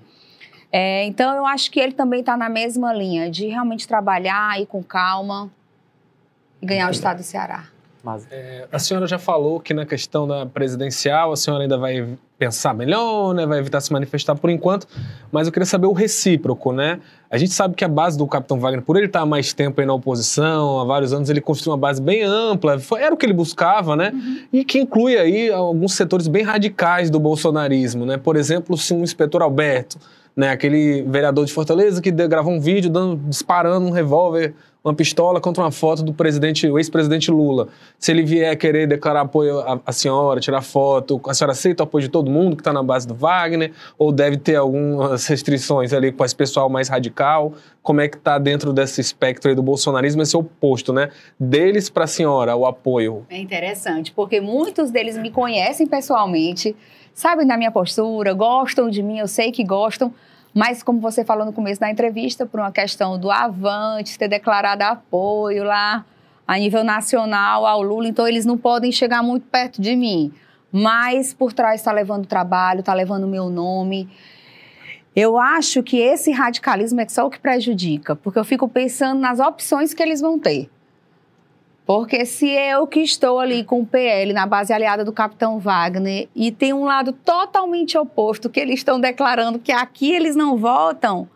[0.71, 4.67] É, então, eu acho que ele também está na mesma linha de realmente trabalhar, ir
[4.67, 5.51] com calma
[6.61, 7.65] e ganhar o estado do Ceará.
[8.07, 8.25] Mas...
[8.31, 12.07] É, a senhora já falou que na questão da presidencial a senhora ainda vai
[12.39, 13.45] pensar melhor, né?
[13.45, 14.87] vai evitar se manifestar por enquanto,
[15.29, 17.01] mas eu queria saber o recíproco, né?
[17.29, 19.81] A gente sabe que a base do Capitão Wagner, por ele estar há mais tempo
[19.81, 23.17] aí na oposição, há vários anos, ele construiu uma base bem ampla, foi, era o
[23.17, 24.11] que ele buscava, né?
[24.13, 24.39] Uhum.
[24.53, 28.15] E que inclui aí alguns setores bem radicais do bolsonarismo, né?
[28.15, 29.97] Por exemplo, se um inspetor Alberto
[30.37, 30.51] né?
[30.51, 35.63] Aquele vereador de Fortaleza que gravou um vídeo dando, disparando um revólver, uma pistola contra
[35.63, 37.67] uma foto do presidente, o ex-presidente Lula.
[37.97, 41.85] Se ele vier querer declarar apoio à, à, senhora, tirar foto, a senhora aceita o
[41.85, 43.73] apoio de todo mundo que está na base do Wagner?
[43.97, 47.53] Ou deve ter algumas restrições ali com esse pessoal mais radical?
[47.81, 51.09] Como é que está dentro desse espectro aí do bolsonarismo esse oposto, né?
[51.39, 53.25] Deles para a senhora, o apoio.
[53.29, 56.75] É interessante, porque muitos deles me conhecem pessoalmente,
[57.13, 60.13] sabem da minha postura, gostam de mim, eu sei que gostam,
[60.53, 64.83] mas como você falou no começo da entrevista, por uma questão do Avante ter declarado
[64.83, 66.05] apoio lá
[66.47, 70.31] a nível nacional ao Lula, então eles não podem chegar muito perto de mim.
[70.71, 74.09] Mas por trás está levando trabalho, está levando o meu nome.
[75.15, 79.39] Eu acho que esse radicalismo é só o que prejudica, porque eu fico pensando nas
[79.39, 80.69] opções que eles vão ter.
[81.87, 86.27] Porque se eu que estou ali com o PL na base aliada do capitão Wagner
[86.35, 91.29] e tem um lado totalmente oposto, que eles estão declarando que aqui eles não votam,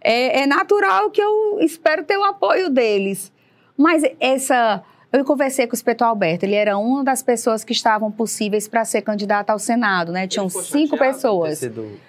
[0.00, 3.32] é, é natural que eu espero ter o apoio deles.
[3.76, 4.82] Mas essa.
[5.12, 8.84] Eu conversei com o Espeto Alberto, ele era uma das pessoas que estavam possíveis para
[8.84, 10.26] ser candidato ao Senado, né?
[10.26, 11.60] Tinham cinco pessoas.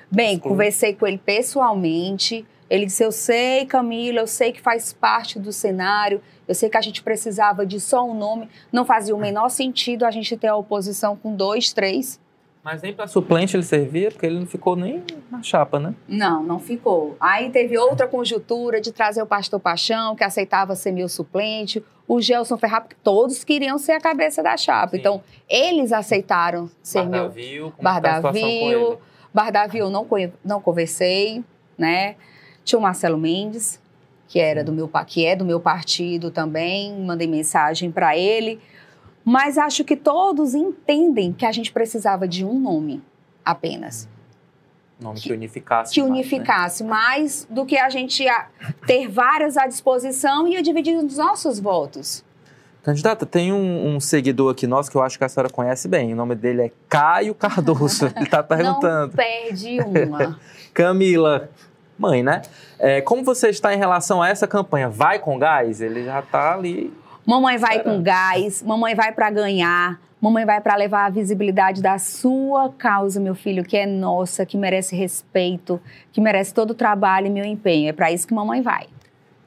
[0.09, 2.43] Bem, conversei com ele pessoalmente.
[2.67, 6.77] Ele disse: Eu sei, Camila, eu sei que faz parte do cenário eu sei que
[6.77, 10.47] a gente precisava de só um nome, não fazia o menor sentido a gente ter
[10.47, 12.19] a oposição com dois, três.
[12.63, 15.93] Mas nem para suplente ele servia, porque ele não ficou nem na chapa, né?
[16.07, 17.15] Não, não ficou.
[17.19, 22.19] Aí teve outra conjuntura de trazer o pastor Paixão, que aceitava ser meu suplente, o
[22.19, 24.91] Gelson Ferrar, porque todos queriam ser a cabeça da chapa.
[24.91, 24.97] Sim.
[24.97, 27.73] Então, eles aceitaram ser Bardavil, meu.
[27.79, 28.99] Bardavil.
[29.31, 30.07] Bardavil, não,
[30.43, 31.43] não conversei,
[31.77, 32.15] né?
[32.63, 33.79] Tinha o Marcelo Mendes,
[34.27, 38.59] que era do meu que é do meu partido também, mandei mensagem para ele,
[39.23, 43.01] mas acho que todos entendem que a gente precisava de um nome
[43.43, 44.07] apenas.
[44.99, 45.93] Nome que, que unificasse.
[45.93, 47.47] Que unificasse mais, né?
[47.47, 48.23] mais do que a gente
[48.85, 52.23] ter várias à disposição e ia dividir os nossos votos.
[52.85, 56.13] Candidata, tem um, um, seguidor aqui nosso que eu acho que a senhora conhece bem.
[56.13, 58.05] O nome dele é Caio Cardoso.
[58.15, 59.07] Ele está perguntando.
[59.07, 60.39] Não perde uma.
[60.71, 61.49] Camila,
[61.97, 62.41] mãe, né?
[62.79, 64.89] É, como você está em relação a essa campanha?
[64.89, 65.81] Vai com gás?
[65.81, 66.93] Ele já está ali.
[67.25, 71.97] Mamãe vai com gás, mamãe vai para ganhar, mamãe vai para levar a visibilidade da
[71.97, 75.81] sua causa, meu filho, que é nossa, que merece respeito,
[76.11, 77.89] que merece todo o trabalho e meu empenho.
[77.89, 78.87] É para isso que mamãe vai.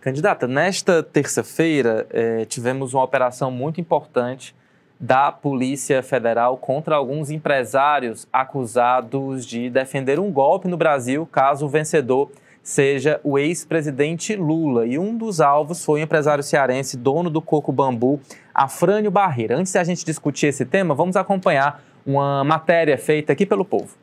[0.00, 4.54] Candidata, nesta terça-feira é, tivemos uma operação muito importante
[5.00, 11.68] da Polícia Federal contra alguns empresários acusados de defender um golpe no Brasil caso o
[11.68, 12.30] vencedor
[12.62, 14.87] seja o ex-presidente Lula.
[14.87, 18.20] E um dos alvos foi o empresário cearense, dono do Coco Bambu,
[18.52, 19.56] Afrânio Barreira.
[19.56, 23.96] Antes de a gente discutir esse tema, vamos acompanhar uma matéria feita aqui pelo povo.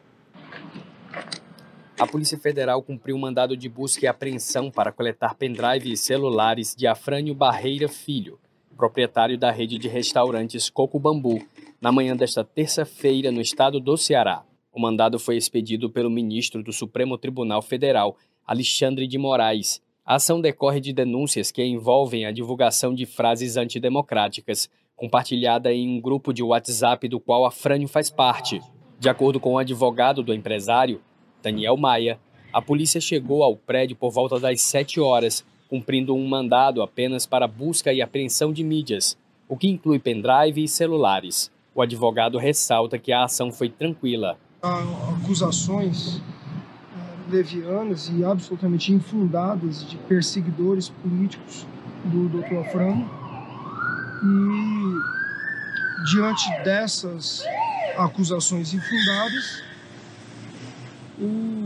[2.00, 6.76] A Polícia Federal cumpriu um mandado de busca e apreensão para coletar pendrive e celulares
[6.76, 8.38] de Afrânio Barreira Filho,
[8.76, 11.42] proprietário da rede de restaurantes Coco Bambu,
[11.82, 14.44] na manhã desta terça-feira no estado do Ceará.
[14.72, 19.82] O mandado foi expedido pelo ministro do Supremo Tribunal Federal, Alexandre de Moraes.
[20.06, 26.02] A ação decorre de denúncias que envolvem a divulgação de frases antidemocráticas, compartilhada em um
[26.02, 28.62] grupo de WhatsApp do qual a Frânio faz parte.
[29.00, 31.02] De acordo com o advogado do empresário,
[31.42, 32.20] Daniel Maia,
[32.56, 37.48] A polícia chegou ao prédio por volta das 7 horas, cumprindo um mandado apenas para
[37.48, 41.52] busca e apreensão de mídias, o que inclui pendrive e celulares.
[41.74, 44.38] O advogado ressalta que a ação foi tranquila.
[44.62, 44.80] Há
[45.22, 51.68] acusações eh, levianas e absolutamente infundadas de perseguidores políticos
[52.06, 52.60] do Dr.
[52.60, 53.10] Afrano.
[54.24, 55.16] E
[56.12, 57.44] diante dessas
[57.98, 59.64] acusações infundadas,
[61.20, 61.65] o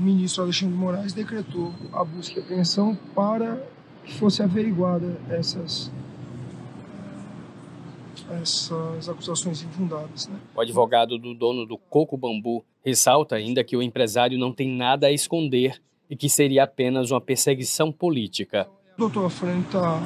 [0.00, 3.62] ministro Alexandre de Moraes decretou a busca e apreensão para
[4.04, 5.90] que fosse averiguada essas
[8.30, 10.28] essas acusações infundadas.
[10.28, 10.38] Né?
[10.54, 15.08] O advogado do dono do Coco Bambu ressalta ainda que o empresário não tem nada
[15.08, 18.68] a esconder e que seria apenas uma perseguição política.
[18.96, 20.00] O doutor Afrânio está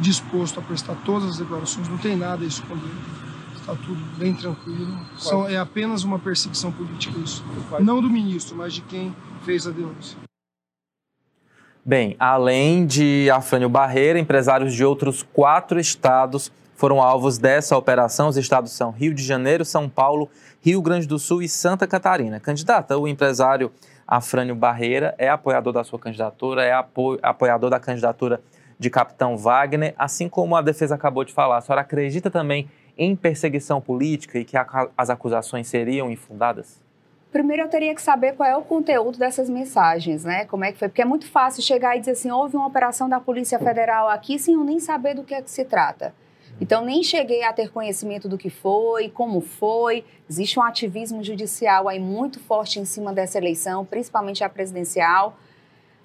[0.00, 3.21] disposto a prestar todas as declarações, não tem nada a esconder.
[3.62, 4.92] Está tudo bem tranquilo.
[5.16, 7.44] Só é apenas uma perseguição política isso.
[7.78, 10.18] Não do ministro, mas de quem fez a denúncia.
[11.84, 18.26] Bem, além de Afrânio Barreira, empresários de outros quatro estados foram alvos dessa operação.
[18.26, 20.28] Os estados são Rio de Janeiro, São Paulo,
[20.60, 22.40] Rio Grande do Sul e Santa Catarina.
[22.40, 23.70] Candidata, o empresário
[24.04, 28.40] Afrânio Barreira é apoiador da sua candidatura, é apo apoiador da candidatura
[28.76, 31.58] de Capitão Wagner, assim como a defesa acabou de falar.
[31.58, 34.56] A senhora acredita também em perseguição política e que
[34.96, 36.80] as acusações seriam infundadas?
[37.30, 40.44] Primeiro eu teria que saber qual é o conteúdo dessas mensagens, né?
[40.44, 40.88] Como é que foi?
[40.88, 44.38] Porque é muito fácil chegar e dizer assim, houve uma operação da Polícia Federal aqui
[44.38, 46.14] sem eu nem saber do que é que se trata.
[46.60, 50.04] Então, nem cheguei a ter conhecimento do que foi, como foi.
[50.28, 55.34] Existe um ativismo judicial aí muito forte em cima dessa eleição, principalmente a presidencial.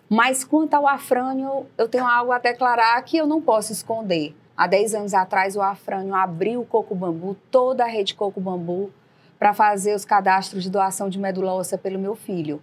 [0.10, 4.34] Mas quanto ao Afrânio, eu tenho algo a declarar que eu não posso esconder.
[4.58, 8.90] Há 10 anos atrás, o Afrânio abriu o Coco Bambu, toda a rede Coco Bambu,
[9.38, 12.60] para fazer os cadastros de doação de medula óssea pelo meu filho.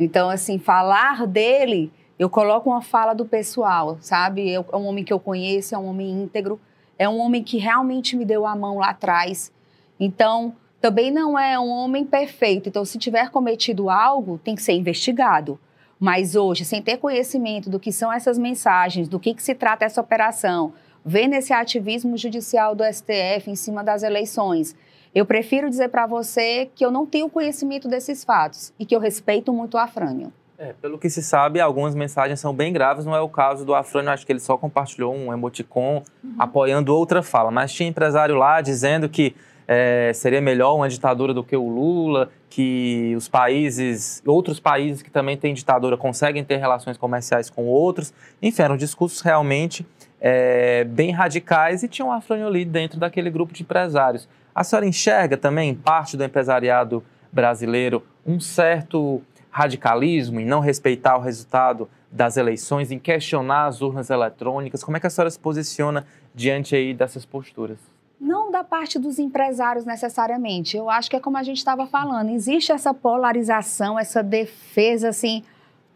[0.00, 4.52] Então, assim, falar dele, eu coloco uma fala do pessoal, sabe?
[4.52, 6.60] É um homem que eu conheço, é um homem íntegro,
[6.98, 9.52] é um homem que realmente me deu a mão lá atrás.
[10.00, 12.68] Então, também não é um homem perfeito.
[12.68, 15.58] Então, se tiver cometido algo, tem que ser investigado.
[16.00, 19.84] Mas hoje, sem ter conhecimento do que são essas mensagens, do que, que se trata
[19.84, 20.72] essa operação,
[21.04, 24.76] vendo esse ativismo judicial do STF em cima das eleições,
[25.14, 29.00] eu prefiro dizer para você que eu não tenho conhecimento desses fatos e que eu
[29.00, 30.32] respeito muito o Afrânio.
[30.58, 33.04] É, pelo que se sabe, algumas mensagens são bem graves.
[33.04, 36.34] Não é o caso do Afrânio, acho que ele só compartilhou um emoticon uhum.
[36.36, 37.50] apoiando outra fala.
[37.50, 39.36] Mas tinha empresário lá dizendo que
[39.68, 45.10] é, seria melhor uma ditadura do que o Lula, que os países, outros países que
[45.10, 48.12] também têm ditadura conseguem ter relações comerciais com outros.
[48.42, 49.86] Enfim, eram discursos realmente
[50.20, 54.28] é, bem radicais e tinha um Afrânio ali dentro daquele grupo de empresários.
[54.54, 61.20] A senhora enxerga também, parte do empresariado brasileiro, um certo radicalismo em não respeitar o
[61.20, 64.82] resultado das eleições, em questionar as urnas eletrônicas?
[64.82, 67.78] Como é que a senhora se posiciona diante aí dessas posturas?
[68.20, 70.76] Não da parte dos empresários necessariamente.
[70.76, 72.30] Eu acho que é como a gente estava falando.
[72.30, 75.44] Existe essa polarização, essa defesa assim,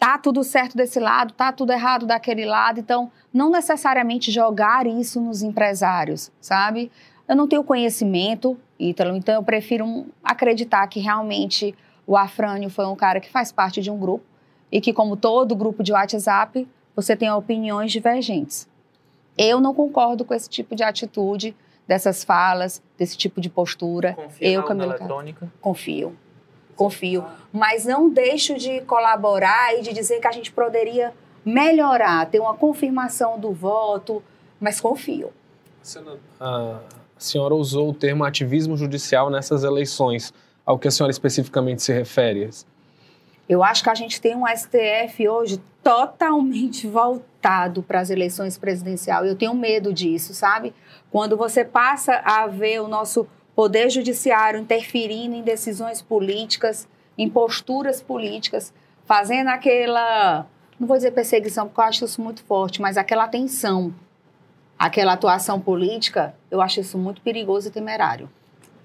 [0.02, 2.80] tá tudo certo desse lado, tá tudo errado daquele lado.
[2.80, 6.90] Então, não necessariamente jogar isso nos empresários, sabe?
[7.28, 11.72] Eu não tenho conhecimento, Ítalo, então eu prefiro acreditar que realmente
[12.04, 14.24] o Afrânio foi um cara que faz parte de um grupo
[14.72, 18.68] e que, como todo grupo de WhatsApp, você tem opiniões divergentes.
[19.38, 21.54] Eu não concordo com esse tipo de atitude,
[21.86, 24.14] dessas falas, desse tipo de postura.
[24.14, 25.52] Confia eu, na eletrônica?
[25.60, 26.16] Confio.
[26.76, 27.24] Confio.
[27.52, 31.12] Mas não deixo de colaborar e de dizer que a gente poderia
[31.44, 34.22] melhorar, ter uma confirmação do voto,
[34.60, 35.32] mas confio.
[36.40, 36.80] A
[37.18, 40.32] senhora usou o termo ativismo judicial nessas eleições
[40.64, 42.48] ao que a senhora especificamente se refere?
[43.48, 49.26] Eu acho que a gente tem um STF hoje totalmente voltado para as eleições presidenciais.
[49.26, 50.72] Eu tenho medo disso, sabe?
[51.10, 58.00] Quando você passa a ver o nosso poder judiciário interferindo em decisões políticas, em posturas
[58.00, 58.72] políticas,
[59.04, 60.46] fazendo aquela,
[60.78, 63.92] não vou dizer perseguição, porque eu acho isso muito forte, mas aquela atenção,
[64.78, 68.28] aquela atuação política, eu acho isso muito perigoso e temerário.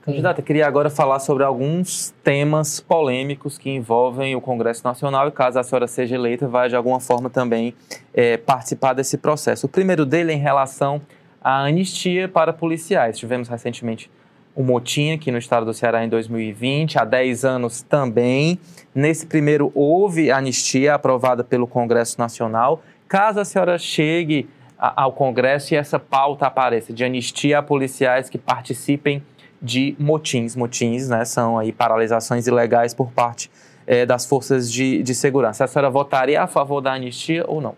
[0.02, 5.60] Candidata, queria agora falar sobre alguns temas polêmicos que envolvem o Congresso Nacional e, caso
[5.60, 7.76] a senhora seja eleita, vai de alguma forma também
[8.14, 9.66] é, participar desse processo.
[9.66, 11.02] O primeiro dele é em relação
[11.42, 13.18] à anistia para policiais.
[13.18, 14.10] Tivemos recentemente
[14.58, 18.60] um motim aqui no estado do Ceará em 2020, há 10 anos também.
[18.94, 22.82] Nesse primeiro houve anistia aprovada pelo Congresso Nacional.
[23.08, 24.50] Caso a senhora chegue
[24.80, 29.22] ao Congresso e essa pauta apareça de anistia a policiais que participem
[29.62, 30.56] de motins.
[30.56, 33.52] Motins né, são aí paralisações ilegais por parte
[33.86, 35.66] é, das forças de, de segurança.
[35.66, 37.76] A senhora votaria a favor da anistia ou não?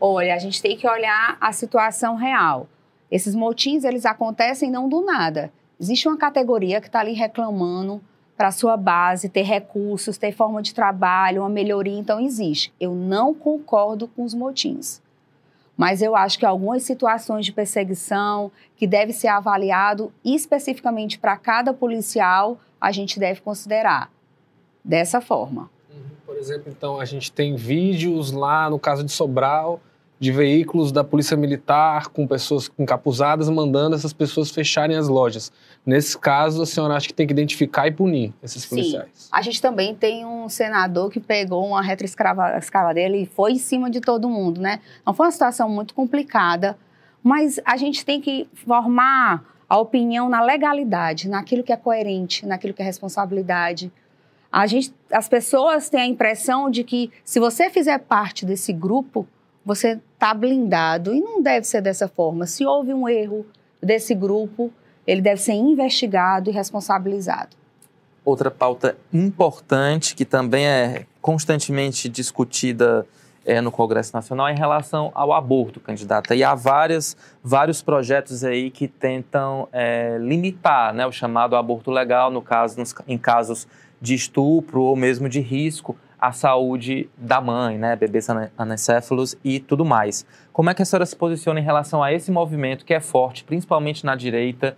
[0.00, 2.68] Olha, a gente tem que olhar a situação real.
[3.10, 5.52] Esses motins, eles acontecem não do nada.
[5.80, 8.00] Existe uma categoria que está ali reclamando
[8.36, 12.72] para sua base ter recursos, ter forma de trabalho, uma melhoria, então existe.
[12.80, 15.00] Eu não concordo com os motins.
[15.76, 21.72] Mas eu acho que algumas situações de perseguição que deve ser avaliado especificamente para cada
[21.72, 24.10] policial, a gente deve considerar
[24.84, 25.70] dessa forma.
[25.90, 26.02] Uhum.
[26.26, 29.80] Por exemplo, então, a gente tem vídeos lá no caso de Sobral
[30.22, 35.50] de veículos da Polícia Militar com pessoas encapuzadas mandando essas pessoas fecharem as lojas.
[35.84, 39.08] Nesse caso, a senhora acha que tem que identificar e punir esses policiais?
[39.12, 39.28] Sim.
[39.32, 44.00] A gente também tem um senador que pegou uma retroescavadeira e foi em cima de
[44.00, 44.78] todo mundo, né?
[45.04, 46.78] Não foi uma situação muito complicada,
[47.20, 52.72] mas a gente tem que formar a opinião na legalidade, naquilo que é coerente, naquilo
[52.72, 53.90] que é responsabilidade.
[54.52, 59.26] A gente, as pessoas têm a impressão de que se você fizer parte desse grupo,
[59.64, 61.12] você está blindado.
[61.12, 62.46] E não deve ser dessa forma.
[62.46, 63.44] Se houve um erro
[63.82, 64.72] desse grupo,
[65.04, 67.56] ele deve ser investigado e responsabilizado.
[68.24, 73.04] Outra pauta importante que também é constantemente discutida
[73.44, 76.32] é, no Congresso Nacional em relação ao aborto, candidata.
[76.36, 82.30] E há várias, vários projetos aí que tentam é, limitar né, o chamado aborto legal,
[82.30, 83.66] no caso, nos, em casos
[84.00, 89.84] de estupro ou mesmo de risco a saúde da mãe, né, bebês anencéfalos e tudo
[89.84, 90.24] mais.
[90.52, 93.42] Como é que a senhora se posiciona em relação a esse movimento que é forte,
[93.42, 94.76] principalmente na direita,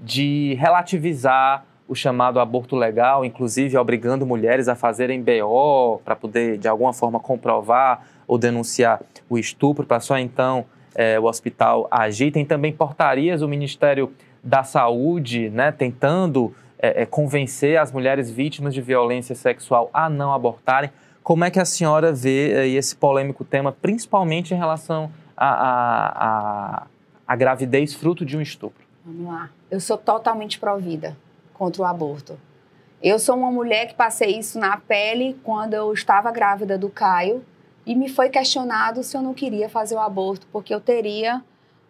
[0.00, 6.66] de relativizar o chamado aborto legal, inclusive obrigando mulheres a fazerem BO para poder, de
[6.66, 12.30] alguma forma, comprovar ou denunciar o estupro, para só então é, o hospital agir.
[12.30, 14.10] Tem também portarias do Ministério
[14.42, 20.32] da Saúde, né, tentando é, é, convencer as mulheres vítimas de violência sexual a não
[20.32, 20.90] abortarem.
[21.22, 26.86] Como é que a senhora vê é, esse polêmico tema, principalmente em relação à
[27.36, 28.84] gravidez fruto de um estupro?
[29.04, 29.50] Vamos lá.
[29.70, 31.16] Eu sou totalmente provida
[31.54, 32.38] contra o aborto.
[33.02, 37.44] Eu sou uma mulher que passei isso na pele quando eu estava grávida do Caio
[37.84, 41.42] e me foi questionado se eu não queria fazer o aborto, porque eu teria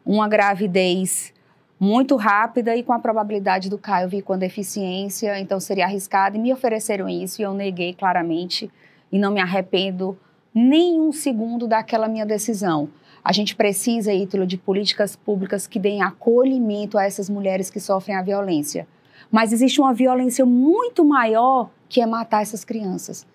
[0.05, 1.32] uma gravidez
[1.79, 6.37] muito rápida e com a probabilidade do Caio vir com deficiência, então seria arriscado.
[6.37, 8.70] E me ofereceram isso e eu neguei claramente
[9.12, 10.18] e não me arrependo
[10.55, 12.89] nem um segundo daquela minha decisão.
[13.22, 18.16] A gente precisa, Ítalo, de políticas públicas que deem acolhimento a essas mulheres que sofrem
[18.16, 18.87] a violência.
[19.31, 23.27] Mas existe uma violência muito maior que é matar essas crianças.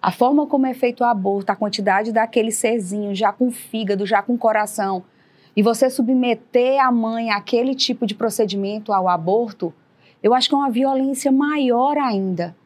[0.00, 4.22] A forma como é feito o aborto, a quantidade daquele serzinho já com fígado, já
[4.22, 5.02] com coração,
[5.60, 9.74] e você submeter a mãe àquele tipo de procedimento, ao aborto,
[10.22, 12.56] eu acho que é uma violência maior ainda.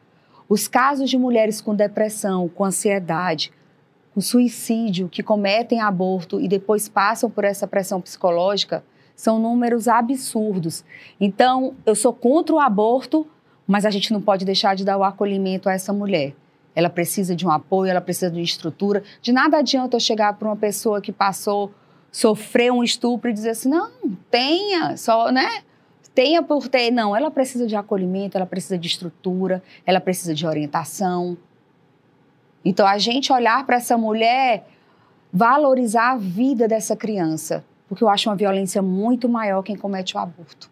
[0.47, 3.51] Os casos de mulheres com depressão, com ansiedade,
[4.13, 8.81] com suicídio, que cometem aborto e depois passam por essa pressão psicológica,
[9.13, 10.85] são números absurdos.
[11.19, 13.27] Então, eu sou contra o aborto,
[13.67, 16.33] mas a gente não pode deixar de dar o acolhimento a essa mulher.
[16.73, 19.03] Ela precisa de um apoio, ela precisa de uma estrutura.
[19.21, 21.73] De nada adianta eu chegar para uma pessoa que passou
[22.15, 23.91] sofrer um estupro e dizer assim, não,
[24.31, 25.63] tenha, só, né?
[26.13, 26.89] Tenha por ter.
[26.89, 31.37] Não, ela precisa de acolhimento, ela precisa de estrutura, ela precisa de orientação.
[32.63, 34.65] Então, a gente olhar para essa mulher,
[35.31, 40.19] valorizar a vida dessa criança, porque eu acho uma violência muito maior quem comete o
[40.19, 40.71] aborto.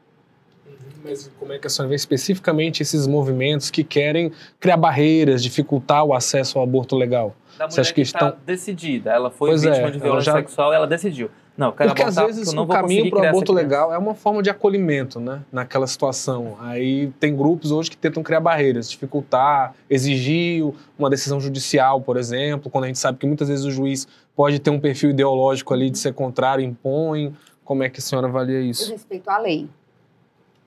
[1.04, 4.32] Mas como é que a senhora vê especificamente esses movimentos que querem
[4.62, 7.36] criar barreiras, dificultar o acesso ao aborto legal?
[7.58, 9.12] Da mulher Você acha que, que tá estão decidida.
[9.12, 10.38] Ela foi pois vítima é, de violência já...
[10.38, 11.30] sexual, ela decidiu.
[11.56, 14.42] Não, eu quero porque às vezes o caminho para o aborto legal é uma forma
[14.42, 15.42] de acolhimento, né?
[15.52, 16.58] Naquela situação.
[16.60, 20.66] Aí tem grupos hoje que tentam criar barreiras, dificultar, exigir
[20.98, 24.58] uma decisão judicial, por exemplo, quando a gente sabe que muitas vezes o juiz pode
[24.60, 27.36] ter um perfil ideológico ali de ser contrário, impõe.
[27.64, 28.90] Como é que a senhora avalia isso?
[28.90, 29.70] Eu respeito a lei.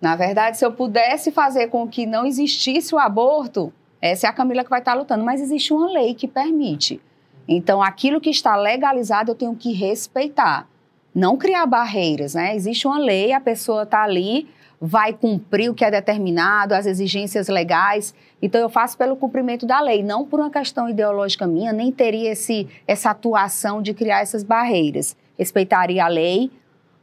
[0.01, 3.73] Na verdade, se eu pudesse fazer com que não existisse o aborto,
[4.11, 7.01] essa é a Camila que vai estar lutando, mas existe uma lei que permite.
[7.49, 10.69] Então, aquilo que está legalizado eu tenho que respeitar,
[11.15, 12.55] não criar barreiras, né?
[12.55, 14.49] Existe uma lei, a pessoa está ali,
[14.81, 18.15] vai cumprir o que é determinado, as exigências legais.
[18.43, 22.33] Então, eu faço pelo cumprimento da lei, não por uma questão ideológica minha, nem teria
[22.33, 25.17] esse, essa atuação de criar essas barreiras.
[25.39, 26.51] Respeitaria a lei,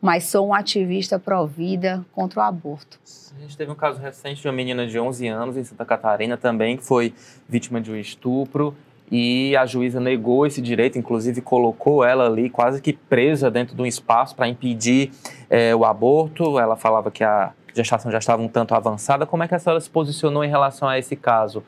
[0.03, 2.99] mas sou um ativista pró-vida contra o aborto.
[3.37, 6.35] A gente teve um caso recente de uma menina de 11 anos em Santa Catarina
[6.35, 7.13] também, que foi
[7.47, 8.75] vítima de um estupro
[9.09, 13.81] e a juíza negou esse direito, inclusive colocou ela ali quase que presa dentro de
[13.81, 15.09] um espaço para impedir
[15.49, 16.59] é, o aborto.
[16.59, 19.25] Ela falava que a gestação já estava um tanto avançada.
[19.25, 21.63] Como é que a senhora se posicionou em relação a esse caso?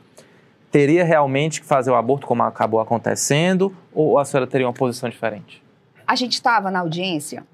[0.71, 5.07] teria realmente que fazer o aborto como acabou acontecendo ou a senhora teria uma posição
[5.07, 5.63] diferente?
[6.05, 7.45] A gente estava na audiência.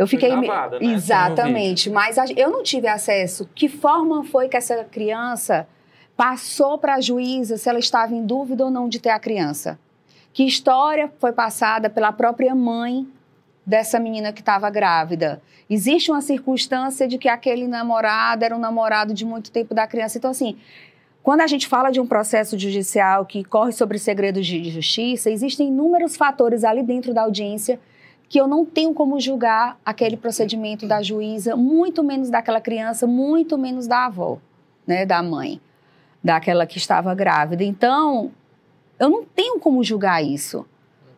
[0.00, 0.30] Eu fiquei.
[0.30, 0.86] gravada, né?
[0.94, 3.46] Exatamente, mas eu não tive acesso.
[3.54, 5.68] Que forma foi que essa criança
[6.16, 9.78] passou para a juíza se ela estava em dúvida ou não de ter a criança?
[10.32, 13.06] Que história foi passada pela própria mãe
[13.66, 15.42] dessa menina que estava grávida?
[15.68, 20.16] Existe uma circunstância de que aquele namorado era um namorado de muito tempo da criança.
[20.16, 20.56] Então, assim,
[21.22, 25.68] quando a gente fala de um processo judicial que corre sobre segredos de justiça, existem
[25.68, 27.78] inúmeros fatores ali dentro da audiência
[28.30, 33.58] que eu não tenho como julgar aquele procedimento da juíza, muito menos daquela criança, muito
[33.58, 34.38] menos da avó,
[34.86, 35.60] né, da mãe,
[36.22, 37.64] daquela que estava grávida.
[37.64, 38.30] Então,
[39.00, 40.64] eu não tenho como julgar isso.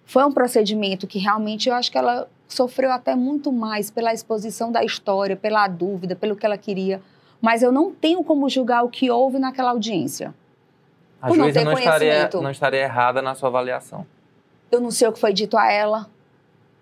[0.07, 4.73] Foi um procedimento que realmente eu acho que ela sofreu até muito mais pela exposição
[4.73, 7.03] da história, pela dúvida, pelo que ela queria,
[7.43, 10.35] mas eu não tenho como julgar o que houve naquela audiência.
[11.21, 14.07] A Por não juíza ter não estaria, não estaria errada na sua avaliação.
[14.71, 16.09] Eu não sei o que foi dito a ela.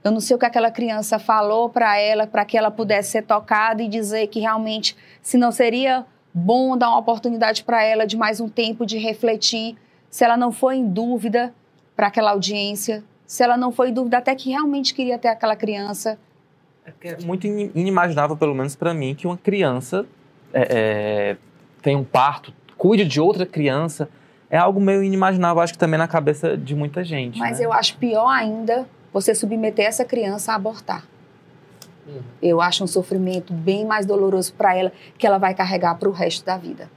[0.03, 3.23] Eu não sei o que aquela criança falou para ela, para que ela pudesse ser
[3.23, 8.17] tocada e dizer que realmente, se não seria bom dar uma oportunidade para ela de
[8.17, 9.77] mais um tempo de refletir,
[10.09, 11.53] se ela não foi em dúvida
[11.95, 15.55] para aquela audiência, se ela não foi em dúvida até que realmente queria ter aquela
[15.55, 16.19] criança.
[17.03, 20.07] É é muito in- inimaginável, pelo menos para mim, que uma criança
[20.53, 21.37] é, é,
[21.83, 24.09] tenha um parto, cuide de outra criança.
[24.49, 27.39] É algo meio inimaginável, acho que também na cabeça de muita gente.
[27.39, 27.67] Mas né?
[27.67, 31.07] eu acho pior ainda você submeter essa criança a abortar.
[32.07, 32.21] Uhum.
[32.43, 36.13] Eu acho um sofrimento bem mais doloroso para ela que ela vai carregar para o
[36.13, 36.91] resto da vida.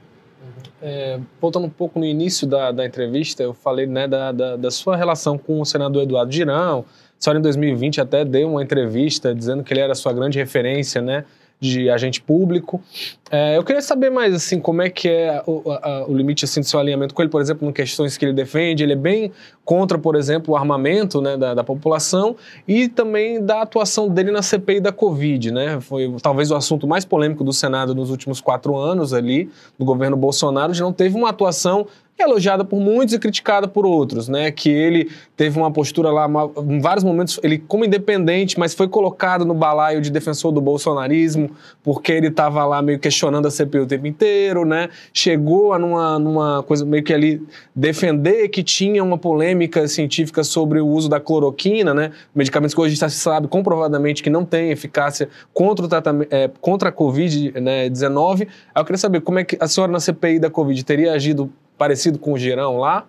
[0.86, 4.70] É, voltando um pouco no início da, da entrevista, eu falei né, da, da, da
[4.70, 6.84] sua relação com o senador Eduardo Girão.
[7.18, 10.38] A senhora, em 2020, até deu uma entrevista dizendo que ele era a sua grande
[10.38, 11.24] referência né,
[11.60, 12.82] de agente público.
[13.30, 16.60] É, eu queria saber mais assim, como é que é o, a- o limite assim,
[16.60, 18.82] do seu alinhamento com ele, por exemplo, em questões que ele defende.
[18.82, 19.32] Ele é bem
[19.64, 22.36] contra, por exemplo, o armamento né, da, da população
[22.68, 25.50] e também da atuação dele na CPI da Covid.
[25.52, 25.80] Né?
[25.80, 29.48] Foi talvez o assunto mais polêmico do Senado nos últimos quatro anos ali,
[29.78, 31.86] do governo Bolsonaro, de não teve uma atuação
[32.18, 34.50] elogiada por muitos e criticada por outros, né?
[34.50, 36.28] Que ele teve uma postura lá,
[36.68, 41.50] em vários momentos, ele como independente, mas foi colocado no balaio de defensor do bolsonarismo,
[41.82, 44.88] porque ele estava lá meio questionando a CPI o tempo inteiro, né?
[45.12, 47.42] Chegou a numa, numa coisa meio que ali
[47.74, 52.12] defender que tinha uma polêmica científica sobre o uso da cloroquina, né?
[52.34, 56.48] Medicamentos que hoje já se sabe comprovadamente que não tem eficácia contra o tratamento, é,
[56.60, 58.42] contra a Covid-19.
[58.42, 58.46] Aí
[58.80, 62.18] eu queria saber como é que a senhora na CPI da Covid teria agido parecido
[62.18, 63.06] com o Girão lá?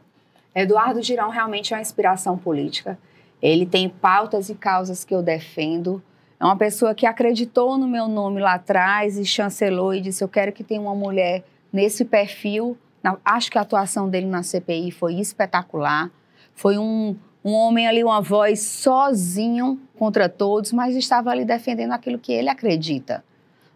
[0.53, 2.97] Eduardo Girão realmente é uma inspiração política.
[3.41, 6.01] Ele tem pautas e causas que eu defendo.
[6.39, 10.29] É uma pessoa que acreditou no meu nome lá atrás e chancelou e disse: Eu
[10.29, 12.77] quero que tenha uma mulher nesse perfil.
[13.23, 16.09] Acho que a atuação dele na CPI foi espetacular.
[16.55, 22.17] Foi um, um homem ali, uma voz sozinho contra todos, mas estava ali defendendo aquilo
[22.17, 23.23] que ele acredita.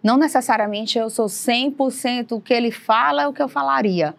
[0.01, 4.15] Não necessariamente eu sou 100% o que ele fala é o que eu falaria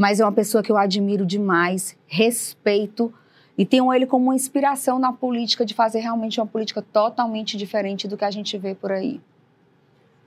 [0.00, 3.12] mas é uma pessoa que eu admiro demais, respeito
[3.58, 8.08] e tenho ele como uma inspiração na política de fazer realmente uma política totalmente diferente
[8.08, 9.20] do que a gente vê por aí.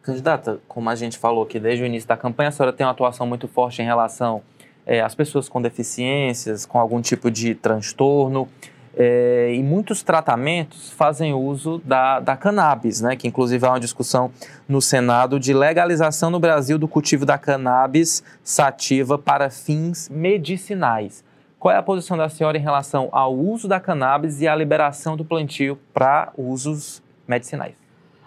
[0.04, 2.92] Candidata, como a gente falou aqui desde o início da campanha, a senhora tem uma
[2.92, 4.44] atuação muito forte em relação
[4.86, 8.48] eh, às pessoas com deficiências, com algum tipo de transtorno.
[8.96, 13.16] Eh, e muitos tratamentos fazem uso da, da cannabis, né?
[13.16, 14.32] Que inclusive há uma discussão
[14.68, 21.24] no Senado de legalização no Brasil do cultivo da cannabis sativa para fins medicinais.
[21.60, 25.16] Qual é a posição da senhora em relação ao uso da cannabis e à liberação
[25.16, 27.74] do plantio para usos medicinais?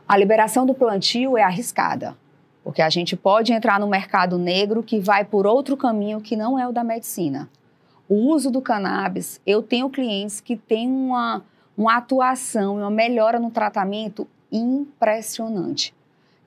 [0.08, 2.16] A liberação do plantio é arriscada,
[2.64, 6.58] porque a gente pode entrar no mercado negro que vai por outro caminho que não
[6.58, 7.48] é o da medicina.
[8.08, 11.42] O uso do cannabis, eu tenho clientes que têm uma,
[11.76, 15.92] uma atuação e uma melhora no tratamento impressionante.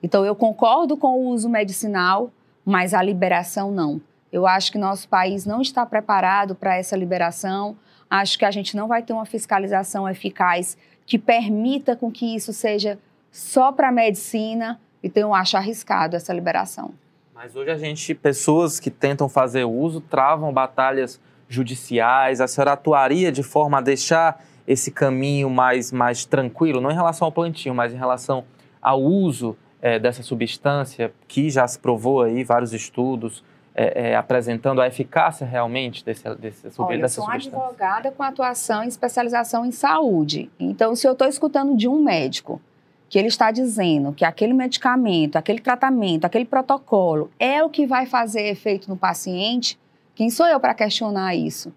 [0.02, 2.30] Então, eu concordo com o uso medicinal,
[2.64, 4.00] mas a liberação não.
[4.32, 7.76] Eu acho que nosso país não está preparado para essa liberação.
[8.08, 12.52] Acho que a gente não vai ter uma fiscalização eficaz que permita com que isso
[12.52, 12.98] seja
[13.30, 14.80] só para a medicina.
[15.02, 16.94] Então, eu acho arriscado essa liberação.
[17.34, 21.20] Mas hoje a gente, pessoas que tentam fazer uso, travam batalhas
[21.50, 22.40] judiciais.
[22.40, 27.26] A senhora atuaria de forma a deixar esse caminho mais, mais tranquilo, não em relação
[27.26, 28.44] ao plantio, mas em relação
[28.80, 33.42] ao uso eh, dessa substância, que já se provou aí vários estudos
[33.74, 37.58] eh, eh, apresentando a eficácia realmente desse, desse, Olha, eu dessa sou uma substância.
[37.58, 40.48] advogada com atuação e especialização em saúde.
[40.58, 42.60] Então, se eu estou escutando de um médico
[43.08, 48.06] que ele está dizendo que aquele medicamento, aquele tratamento, aquele protocolo é o que vai
[48.06, 49.76] fazer efeito no paciente,
[50.20, 51.72] Quem sou eu para questionar isso?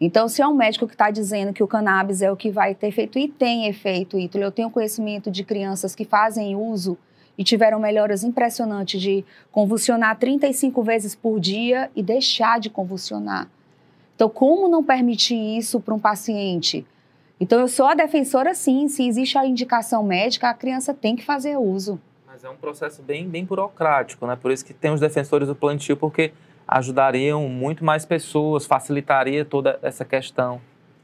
[0.00, 2.74] Então, se é um médico que está dizendo que o cannabis é o que vai
[2.74, 6.98] ter efeito e tem efeito, Ítalo, eu tenho conhecimento de crianças que fazem uso
[7.38, 13.48] e tiveram melhoras impressionantes de convulsionar 35 vezes por dia e deixar de convulsionar.
[14.16, 16.84] Então, como não permitir isso para um paciente?
[17.38, 18.88] Então, eu sou a defensora, sim.
[18.88, 22.00] Se existe a indicação médica, a criança tem que fazer uso.
[22.26, 24.34] Mas é um processo bem, bem burocrático, né?
[24.34, 26.32] Por isso que tem os defensores do plantio, porque
[26.66, 30.60] ajudariam muito mais pessoas, facilitaria toda essa questão.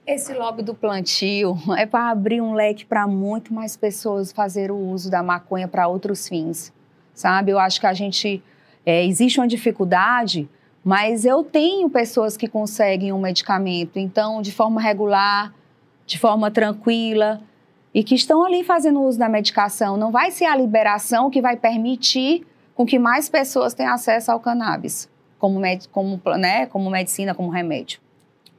[0.07, 4.77] Esse lobby do plantio é para abrir um leque para muito mais pessoas fazer o
[4.77, 6.73] uso da maconha para outros fins,
[7.15, 7.53] sabe?
[7.53, 8.43] Eu acho que a gente
[8.85, 10.49] é, existe uma dificuldade,
[10.83, 15.55] mas eu tenho pessoas que conseguem um medicamento, então de forma regular,
[16.07, 17.41] de forma tranquila
[17.93, 19.97] e que estão ali fazendo uso da medicação.
[19.97, 24.41] Não vai ser a liberação que vai permitir com que mais pessoas tenham acesso ao
[24.41, 25.09] cannabis
[25.41, 27.99] como, med como, né, como medicina, como remédio.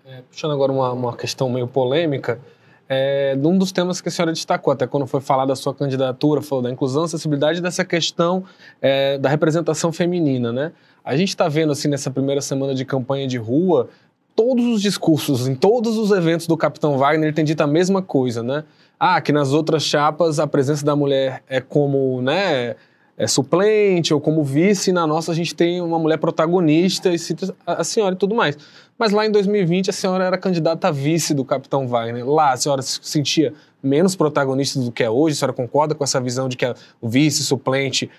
[0.05, 2.41] É, puxando agora uma, uma questão meio polêmica,
[2.89, 6.41] é, um dos temas que a senhora destacou, até quando foi falar da sua candidatura,
[6.41, 8.43] falou da inclusão, acessibilidade dessa questão
[8.81, 10.73] é, da representação feminina, né?
[11.03, 13.87] A gente está vendo, assim, nessa primeira semana de campanha de rua,
[14.35, 18.43] todos os discursos, em todos os eventos do Capitão Wagner, tem dito a mesma coisa,
[18.43, 18.63] né?
[18.99, 22.75] Ah, que nas outras chapas a presença da mulher é como, né,
[23.21, 27.55] é suplente ou como vice, na nossa a gente tem uma mulher protagonista e cita
[27.67, 28.57] a senhora e tudo mais.
[28.97, 32.27] Mas lá em 2020 a senhora era candidata a vice do Capitão Wagner.
[32.27, 35.35] Lá a senhora se sentia menos protagonista do que é hoje?
[35.35, 36.65] A senhora concorda com essa visão de que
[36.99, 38.09] o vice, suplente,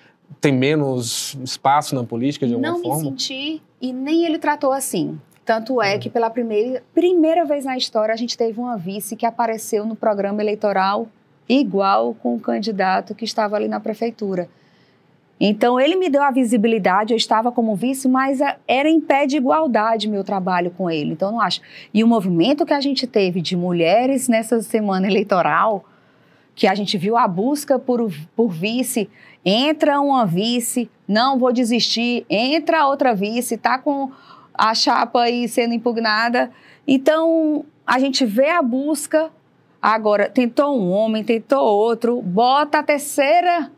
[0.40, 3.02] tem menos espaço na política de alguma Não forma?
[3.02, 5.18] Não me senti e nem ele tratou assim.
[5.44, 9.26] Tanto é que pela primeira, primeira vez na história a gente teve uma vice que
[9.26, 11.08] apareceu no programa eleitoral
[11.48, 14.48] igual com o candidato que estava ali na prefeitura.
[15.44, 18.38] Então, ele me deu a visibilidade, eu estava como vice, mas
[18.68, 21.14] era em pé de igualdade meu trabalho com ele.
[21.14, 21.60] Então, não acho.
[21.92, 25.84] E o movimento que a gente teve de mulheres nessa semana eleitoral,
[26.54, 29.10] que a gente viu a busca por, por vice,
[29.44, 34.12] entra uma vice, não vou desistir, entra outra vice, tá com
[34.54, 36.52] a chapa aí sendo impugnada.
[36.86, 39.28] Então, a gente vê a busca,
[39.82, 43.72] agora tentou um homem, tentou outro, bota a terceira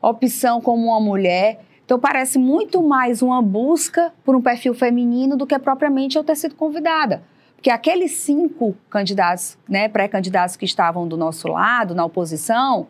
[0.00, 1.60] opção como uma mulher.
[1.84, 6.36] Então parece muito mais uma busca por um perfil feminino do que propriamente eu ter
[6.36, 7.22] sido convidada.
[7.56, 12.86] Porque aqueles cinco candidatos, né, pré-candidatos que estavam do nosso lado, na oposição,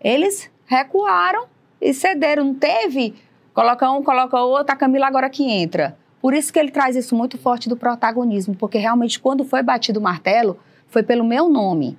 [0.00, 1.44] eles recuaram
[1.80, 2.44] e cederam.
[2.44, 3.14] Não teve,
[3.52, 5.98] coloca um, coloca outro, a Camila agora que entra.
[6.20, 10.00] Por isso que ele traz isso muito forte do protagonismo, porque realmente quando foi batido
[10.00, 11.98] o martelo, foi pelo meu nome.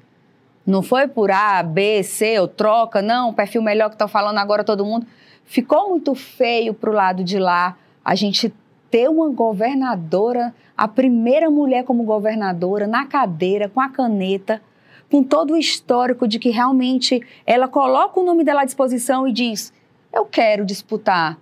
[0.68, 4.66] Não foi por A, B, C ou troca, não, perfil melhor que está falando agora
[4.66, 5.08] todo mundo.
[5.46, 8.54] Ficou muito feio para o lado de lá a gente
[8.92, 14.62] ter uma governadora, a primeira mulher como governadora, na cadeira, com a caneta,
[15.10, 19.32] com todo o histórico de que realmente ela coloca o nome dela à disposição e
[19.32, 19.72] diz:
[20.12, 21.38] Eu quero disputar.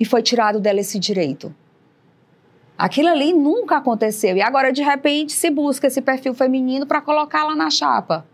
[0.00, 1.54] E foi tirado dela esse direito.
[2.76, 4.36] Aquilo ali nunca aconteceu.
[4.36, 8.26] E agora, de repente, se busca esse perfil feminino para colocá-la na chapa.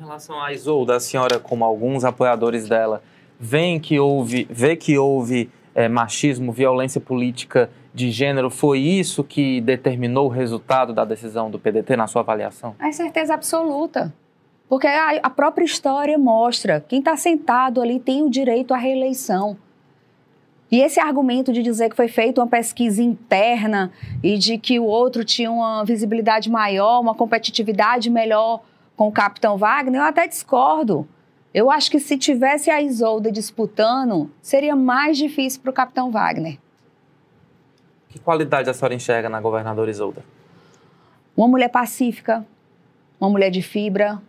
[0.00, 3.02] Em relação à Isolda, a senhora, como alguns apoiadores dela,
[3.38, 9.60] vê que houve, vê que houve é, machismo, violência política de gênero, foi isso que
[9.60, 12.74] determinou o resultado da decisão do PDT na sua avaliação?
[12.80, 14.10] É certeza absoluta.
[14.70, 19.54] Porque a, a própria história mostra, quem está sentado ali tem o direito à reeleição.
[20.72, 23.92] E esse argumento de dizer que foi feita uma pesquisa interna
[24.22, 28.62] e de que o outro tinha uma visibilidade maior, uma competitividade melhor
[29.00, 31.08] com o capitão Wagner, eu até discordo.
[31.54, 36.58] Eu acho que se tivesse a Isolda disputando, seria mais difícil para o capitão Wagner.
[38.10, 40.22] Que qualidade a senhora enxerga na governadora Isolda?
[41.34, 42.44] Uma mulher pacífica,
[43.18, 44.20] uma mulher de fibra,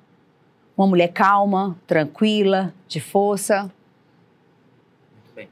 [0.77, 3.63] uma mulher calma, tranquila, de força.
[3.63, 5.49] Muito bem.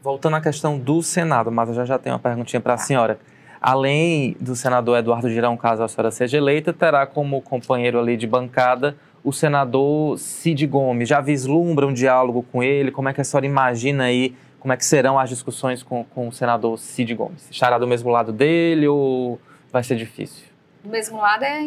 [0.00, 3.18] Voltando à questão do Senado, mas eu já, já tenho uma perguntinha para a senhora
[3.60, 8.26] além do senador Eduardo Girão, caso a senhora seja eleita, terá como companheiro ali de
[8.26, 11.08] bancada o senador Cid Gomes.
[11.08, 12.90] Já vislumbra um diálogo com ele?
[12.90, 16.28] Como é que a senhora imagina aí, como é que serão as discussões com, com
[16.28, 17.48] o senador Cid Gomes?
[17.50, 19.38] Estará do mesmo lado dele ou
[19.72, 20.44] vai ser difícil?
[20.82, 21.62] Do mesmo lado é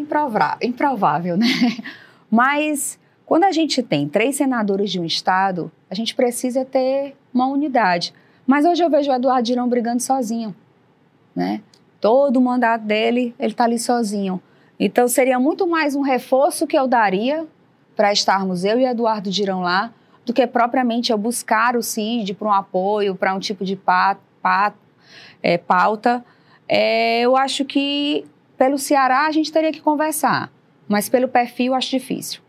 [0.62, 1.46] improvável, né?
[2.30, 7.48] Mas quando a gente tem três senadores de um estado, a gente precisa ter uma
[7.48, 8.14] unidade.
[8.46, 10.56] Mas hoje eu vejo o Eduardo Girão brigando sozinho,
[11.36, 11.62] né?
[12.04, 14.42] Todo o mandato dele, ele está ali sozinho.
[14.78, 17.48] Então, seria muito mais um reforço que eu daria
[17.96, 19.90] para estarmos eu e Eduardo Girão lá,
[20.26, 24.18] do que propriamente eu buscar o CID para um apoio, para um tipo de pa,
[24.42, 24.74] pa,
[25.42, 26.26] é, pauta.
[26.68, 28.26] É, eu acho que
[28.58, 30.52] pelo Ceará a gente teria que conversar,
[30.90, 32.42] mas pelo perfil acho difícil.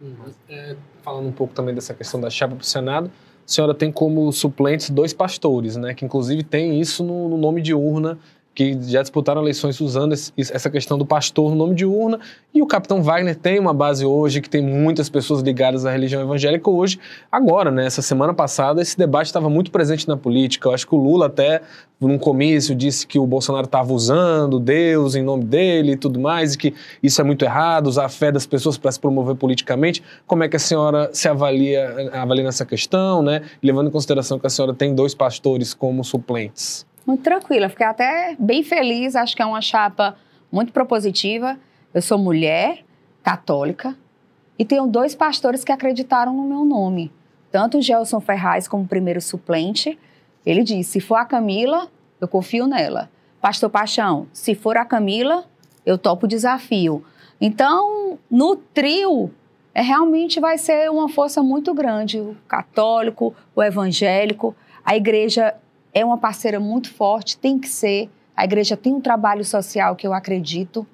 [0.00, 0.32] Uhum.
[0.48, 3.92] É, falando um pouco também dessa questão da chapa para o Senado, a senhora tem
[3.92, 5.94] como suplentes dois pastores, né?
[5.94, 8.18] Que inclusive tem isso no, no nome de urna
[8.54, 12.18] que já disputaram eleições usando esse, essa questão do pastor no nome de urna,
[12.52, 16.20] e o capitão Wagner tem uma base hoje que tem muitas pessoas ligadas à religião
[16.20, 16.98] evangélica hoje.
[17.30, 20.68] Agora, né, essa semana passada, esse debate estava muito presente na política.
[20.68, 21.62] Eu acho que o Lula até,
[22.00, 26.54] num comício, disse que o Bolsonaro estava usando Deus em nome dele e tudo mais,
[26.54, 30.02] e que isso é muito errado, usar a fé das pessoas para se promover politicamente.
[30.26, 33.42] Como é que a senhora se avalia, avalia nessa questão, né?
[33.62, 36.89] Levando em consideração que a senhora tem dois pastores como suplentes.
[37.10, 40.16] Muito tranquila, fiquei até bem feliz, acho que é uma chapa
[40.50, 41.58] muito propositiva.
[41.92, 42.84] Eu sou mulher,
[43.20, 43.96] católica,
[44.56, 47.10] e tenho dois pastores que acreditaram no meu nome.
[47.50, 49.98] Tanto o Gelson Ferraz como primeiro suplente,
[50.46, 51.88] ele disse, se for a Camila,
[52.20, 53.10] eu confio nela.
[53.40, 55.46] Pastor Paixão, se for a Camila,
[55.84, 57.04] eu topo o desafio.
[57.40, 59.32] Então, no trio,
[59.74, 62.20] é, realmente vai ser uma força muito grande.
[62.20, 64.54] O católico, o evangélico,
[64.84, 65.56] a igreja
[65.92, 68.08] é uma parceira muito forte, tem que ser.
[68.36, 70.86] A igreja tem um trabalho social que eu acredito.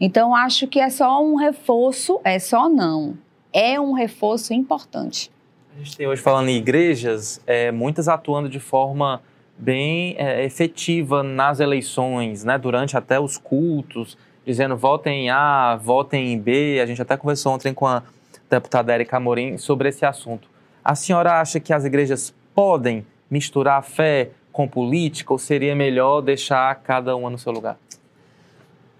[0.00, 3.16] Então, acho que é só um reforço, é só não.
[3.52, 5.30] É um reforço importante.
[5.74, 9.22] A gente tem hoje falando em igrejas, é, muitas atuando de forma
[9.56, 12.58] bem é, efetiva nas eleições, né?
[12.58, 16.80] durante até os cultos, dizendo votem em A, votem em B.
[16.82, 18.02] A gente até conversou ontem com a
[18.50, 20.48] deputada Erika Amorim sobre esse assunto.
[20.84, 26.74] A senhora acha que as igrejas podem misturar fé com política ou seria melhor deixar
[26.82, 27.78] cada uma no seu lugar?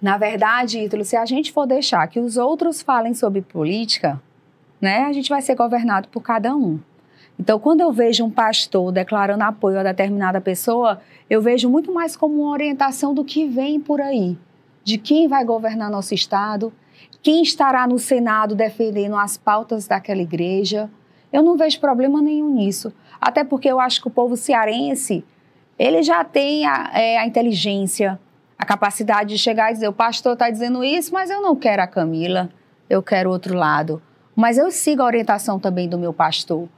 [0.00, 4.18] Na verdade, Ítalo, se a gente for deixar que os outros falem sobre política,
[4.80, 6.80] né, a gente vai ser governado por cada um.
[7.38, 12.16] Então, quando eu vejo um pastor declarando apoio a determinada pessoa, eu vejo muito mais
[12.16, 14.36] como uma orientação do que vem por aí,
[14.82, 16.72] de quem vai governar nosso estado,
[17.22, 20.90] quem estará no Senado defendendo as pautas daquela igreja.
[21.32, 22.92] Eu não vejo problema nenhum nisso.
[23.22, 25.24] Até porque eu acho que o povo cearense,
[25.78, 28.18] ele já tem a, é, a inteligência,
[28.58, 31.82] a capacidade de chegar e dizer, o pastor está dizendo isso, mas eu não quero
[31.82, 32.50] a Camila,
[32.90, 34.02] eu quero outro lado.
[34.34, 36.68] Mas eu sigo a orientação também do meu pastor.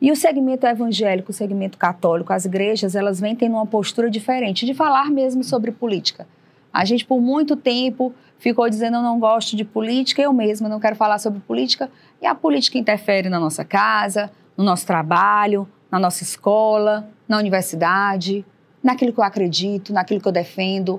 [0.00, 4.64] E o segmento evangélico, o segmento católico, as igrejas, elas vêm tendo uma postura diferente
[4.64, 6.26] de falar mesmo sobre política.
[6.72, 10.80] A gente, por muito tempo, ficou dizendo eu não gosto de política, eu mesma não
[10.80, 11.90] quero falar sobre política,
[12.20, 18.44] e a política interfere na nossa casa, no nosso trabalho, na nossa escola, na universidade,
[18.82, 20.98] naquilo que eu acredito, naquilo que eu defendo.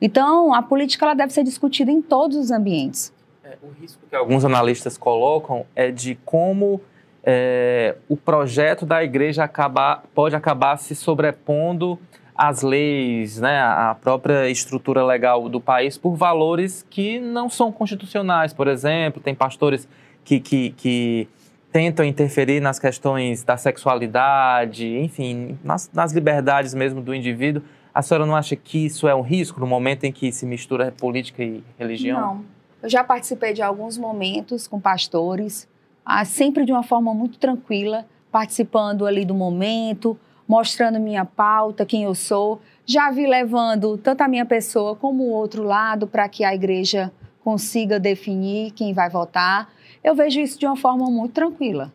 [0.00, 3.10] Então, a política ela deve ser discutida em todos os ambientes.
[3.42, 6.82] É, o risco que alguns analistas colocam é de como
[7.24, 11.98] é, o projeto da igreja acabar, pode acabar se sobrepondo
[12.36, 18.52] às leis, né, à própria estrutura legal do país por valores que não são constitucionais.
[18.52, 19.88] Por exemplo, tem pastores
[20.22, 21.28] que, que, que
[21.72, 27.62] tentam interferir nas questões da sexualidade, enfim, nas, nas liberdades mesmo do indivíduo.
[27.92, 30.92] A senhora não acha que isso é um risco no momento em que se mistura
[30.92, 32.20] política e religião?
[32.20, 32.44] Não.
[32.82, 35.68] Eu já participei de alguns momentos com pastores,
[36.04, 42.04] ah, sempre de uma forma muito tranquila, participando ali do momento, mostrando minha pauta, quem
[42.04, 42.60] eu sou.
[42.84, 47.10] Já vi levando tanto a minha pessoa como o outro lado para que a igreja
[47.42, 49.68] consiga definir quem vai votar
[50.06, 51.92] eu vejo isso de uma forma muito tranquila.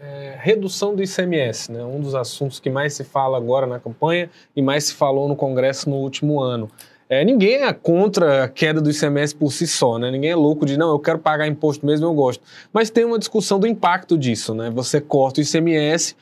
[0.00, 1.84] É, redução do ICMS, né?
[1.84, 5.36] um dos assuntos que mais se fala agora na campanha e mais se falou no
[5.36, 6.68] Congresso no último ano.
[7.08, 10.10] É, ninguém é contra a queda do ICMS por si só, né?
[10.10, 12.42] Ninguém é louco de, não, eu quero pagar imposto mesmo, eu gosto.
[12.70, 14.68] Mas tem uma discussão do impacto disso, né?
[14.70, 16.14] Você corta o ICMS,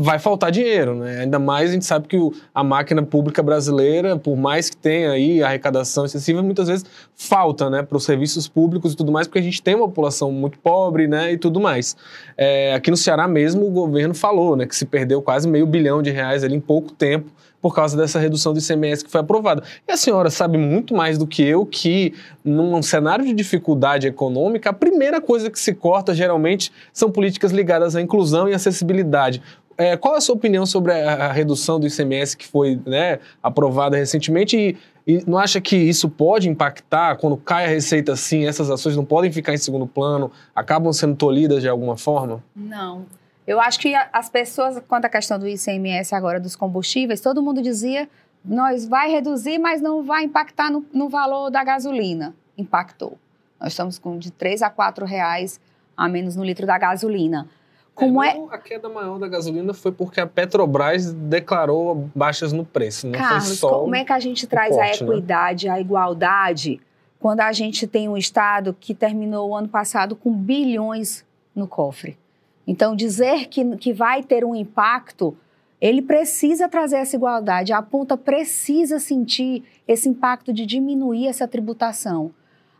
[0.00, 1.20] vai faltar dinheiro, né?
[1.20, 2.16] Ainda mais a gente sabe que
[2.54, 6.84] a máquina pública brasileira, por mais que tenha aí arrecadação excessiva, muitas vezes
[7.16, 10.30] falta, né, para os serviços públicos e tudo mais, porque a gente tem uma população
[10.30, 11.96] muito pobre, né, e tudo mais.
[12.36, 16.02] É, aqui no Ceará mesmo o governo falou, né, que se perdeu quase meio bilhão
[16.02, 17.30] de reais ali em pouco tempo
[17.62, 19.62] por causa dessa redução do ICMS que foi aprovada.
[19.88, 22.12] E a senhora sabe muito mais do que eu que,
[22.44, 27.94] num cenário de dificuldade econômica, a primeira coisa que se corta geralmente são políticas ligadas
[27.94, 29.40] à inclusão e acessibilidade.
[29.82, 33.96] É, qual a sua opinião sobre a, a redução do ICMS que foi né, aprovada
[33.96, 38.46] recentemente e, e, não acha que isso pode impactar quando cai a receita assim?
[38.46, 42.40] Essas ações não podem ficar em segundo plano, acabam sendo tolhidas de alguma forma?
[42.54, 43.04] Não.
[43.44, 47.60] Eu acho que as pessoas, quanto à questão do ICMS agora dos combustíveis, todo mundo
[47.60, 48.08] dizia
[48.44, 52.34] nós vai reduzir, mas não vai impactar no, no valor da gasolina.
[52.56, 53.18] Impactou.
[53.60, 55.60] Nós estamos com de 3 a 4 reais
[55.96, 57.48] a menos no litro da gasolina.
[57.94, 58.36] Como é?
[58.36, 58.46] é?
[58.50, 63.06] A queda maior da gasolina foi porque a Petrobras declarou baixas no preço.
[63.06, 65.12] Não Carlos, foi só como é que a gente traz corte, a né?
[65.12, 66.80] equidade, a igualdade,
[67.20, 71.24] quando a gente tem um Estado que terminou o ano passado com bilhões
[71.54, 72.18] no cofre?
[72.66, 75.36] Então, dizer que, que vai ter um impacto,
[75.80, 77.72] ele precisa trazer essa igualdade.
[77.72, 82.32] A ponta precisa sentir esse impacto de diminuir essa tributação.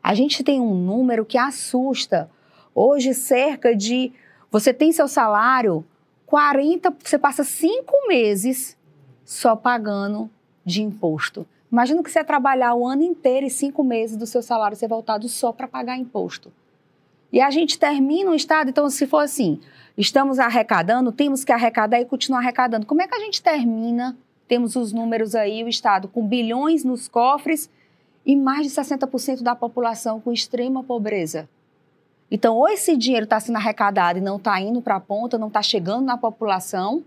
[0.02, 2.30] A gente tem um número que assusta.
[2.74, 4.12] Hoje, cerca de.
[4.52, 5.82] Você tem seu salário,
[6.26, 8.76] 40, você passa cinco meses
[9.24, 10.28] só pagando
[10.62, 11.46] de imposto.
[11.72, 15.26] Imagina que você trabalhar o ano inteiro e cinco meses do seu salário ser voltado
[15.26, 16.52] só para pagar imposto.
[17.32, 19.58] E a gente termina o Estado, então, se for assim,
[19.96, 22.84] estamos arrecadando, temos que arrecadar e continuar arrecadando.
[22.84, 24.14] Como é que a gente termina?
[24.46, 27.70] Temos os números aí, o Estado com bilhões nos cofres
[28.26, 31.48] e mais de 60% da população com extrema pobreza.
[32.34, 35.48] Então, ou esse dinheiro está sendo arrecadado e não está indo para a ponta, não
[35.48, 37.04] está chegando na população,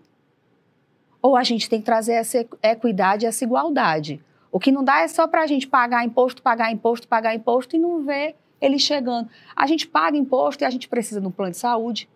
[1.20, 4.24] ou a gente tem que trazer essa equidade, essa igualdade.
[4.52, 7.76] O que não dá é só para a gente pagar imposto, pagar imposto, pagar imposto
[7.76, 9.28] e não ver ele chegando.
[9.56, 12.08] A gente paga imposto e a gente precisa de um plano de saúde.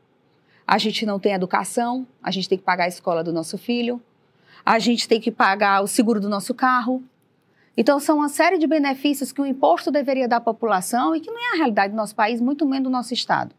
[0.68, 4.00] A gente não tem educação, a gente tem que pagar a escola do nosso filho,
[4.64, 7.04] a gente tem que pagar o seguro do nosso carro.
[7.80, 11.32] Então, são uma série de benefícios que o imposto deveria dar à população e que
[11.32, 13.56] não é a realidade do nosso país, muito menos do nosso Estado.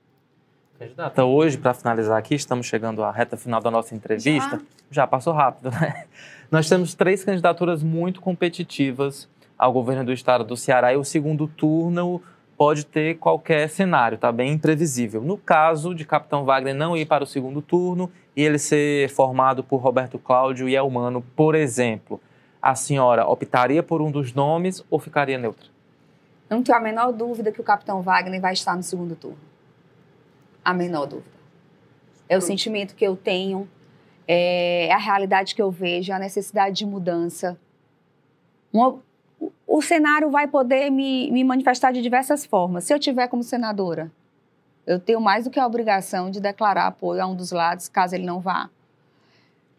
[0.78, 4.58] Candidata, hoje, para finalizar aqui, estamos chegando à reta final da nossa entrevista.
[4.90, 6.04] Já, Já passou rápido, né?
[6.52, 11.48] Nós temos três candidaturas muito competitivas ao governo do estado do Ceará e o segundo
[11.48, 12.20] turno
[12.58, 15.22] pode ter qualquer cenário, tá bem imprevisível.
[15.22, 19.64] No caso de Capitão Wagner não ir para o segundo turno e ele ser formado
[19.64, 22.20] por Roberto Cláudio e Elmano, por exemplo,
[22.60, 25.68] a senhora optaria por um dos nomes ou ficaria neutra?
[26.48, 29.38] Não tenho a menor dúvida que o Capitão Wagner vai estar no segundo turno.
[30.64, 31.40] A menor dúvida.
[32.28, 33.68] É o sentimento que eu tenho,
[34.26, 37.58] é a realidade que eu vejo, a necessidade de mudança.
[38.72, 38.98] Uma,
[39.66, 42.84] o cenário vai poder me, me manifestar de diversas formas.
[42.84, 44.10] Se eu tiver como senadora,
[44.86, 48.14] eu tenho mais do que a obrigação de declarar apoio a um dos lados, caso
[48.14, 48.68] ele não vá.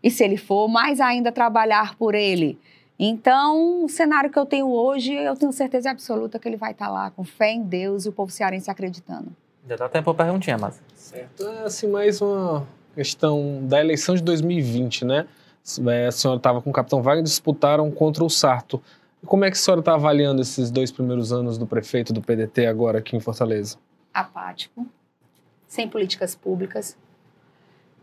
[0.03, 2.59] E se ele for, mais ainda trabalhar por ele.
[3.03, 6.87] Então, o cenário que eu tenho hoje, eu tenho certeza absoluta que ele vai estar
[6.87, 9.35] lá, com fé em Deus e o povo cearense acreditando.
[9.67, 10.79] Já dá tempo para perguntinha, mas.
[10.93, 11.47] Certo.
[11.47, 15.27] É, assim, mais uma questão da eleição de 2020, né?
[15.89, 18.79] É, a senhora estava com o Capitão Wagner, disputaram contra o Sarto.
[19.25, 22.67] Como é que a senhora está avaliando esses dois primeiros anos do prefeito do PDT
[22.67, 23.79] agora aqui em Fortaleza?
[24.13, 24.85] Apático,
[25.65, 26.95] sem políticas públicas.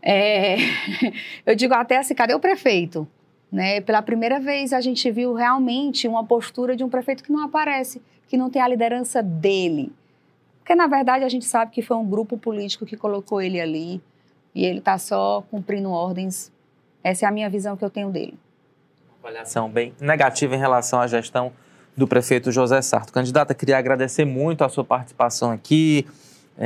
[0.01, 0.57] É...
[1.47, 3.07] Eu digo até assim, cadê o prefeito?
[3.51, 3.81] Né?
[3.81, 8.01] Pela primeira vez a gente viu realmente uma postura de um prefeito que não aparece,
[8.27, 9.91] que não tem a liderança dele.
[10.59, 14.01] Porque, na verdade, a gente sabe que foi um grupo político que colocou ele ali
[14.53, 16.51] e ele está só cumprindo ordens.
[17.03, 18.37] Essa é a minha visão que eu tenho dele
[19.21, 21.51] avaliação bem negativa em relação à gestão
[21.95, 23.11] do prefeito José Sarto.
[23.11, 26.07] Candidata, queria agradecer muito a sua participação aqui,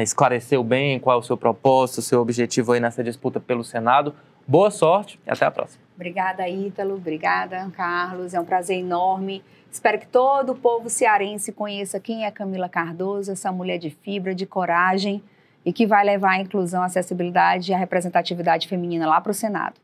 [0.01, 4.15] esclareceu bem qual é o seu propósito, o seu objetivo aí nessa disputa pelo Senado.
[4.47, 5.83] Boa sorte e até a próxima.
[5.95, 6.95] Obrigada, Ítalo.
[6.95, 8.33] Obrigada, Carlos.
[8.33, 9.43] É um prazer enorme.
[9.71, 14.33] Espero que todo o povo cearense conheça quem é Camila Cardoso, essa mulher de fibra,
[14.33, 15.23] de coragem
[15.65, 19.33] e que vai levar a inclusão, a acessibilidade e a representatividade feminina lá para o
[19.33, 19.82] Senado.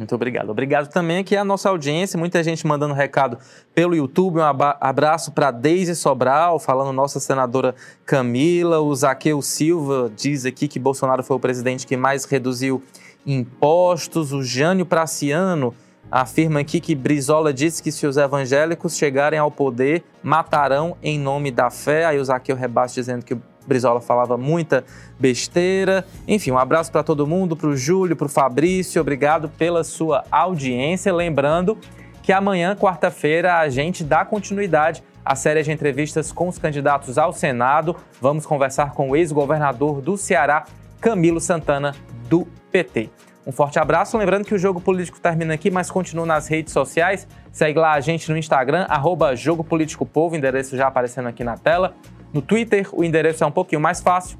[0.00, 0.48] Muito obrigado.
[0.48, 3.36] Obrigado também aqui à nossa audiência, muita gente mandando recado
[3.74, 4.38] pelo YouTube.
[4.38, 4.44] Um
[4.80, 7.74] abraço para Deise Sobral, falando nossa senadora
[8.06, 8.80] Camila.
[8.80, 12.82] O Zaqueu Silva diz aqui que Bolsonaro foi o presidente que mais reduziu
[13.26, 14.32] impostos.
[14.32, 15.74] O Jânio Praciano
[16.10, 21.50] afirma aqui que Brizola disse que se os evangélicos chegarem ao poder, matarão em nome
[21.50, 22.06] da fé.
[22.06, 23.36] Aí o Zaqueu rebate dizendo que
[23.66, 24.84] Brizola falava muita
[25.18, 26.04] besteira.
[26.26, 29.00] Enfim, um abraço para todo mundo, para o Júlio, para o Fabrício.
[29.00, 31.14] Obrigado pela sua audiência.
[31.14, 31.78] Lembrando
[32.22, 37.32] que amanhã, quarta-feira, a gente dá continuidade à série de entrevistas com os candidatos ao
[37.32, 37.96] Senado.
[38.20, 40.64] Vamos conversar com o ex-governador do Ceará,
[41.00, 41.94] Camilo Santana,
[42.28, 43.10] do PT.
[43.46, 44.16] Um forte abraço.
[44.18, 47.26] Lembrando que o Jogo Político termina aqui, mas continua nas redes sociais.
[47.50, 51.56] Segue lá a gente no Instagram, arroba Jogo Político Povo, endereço já aparecendo aqui na
[51.56, 51.94] tela.
[52.32, 54.38] No Twitter, o endereço é um pouquinho mais fácil,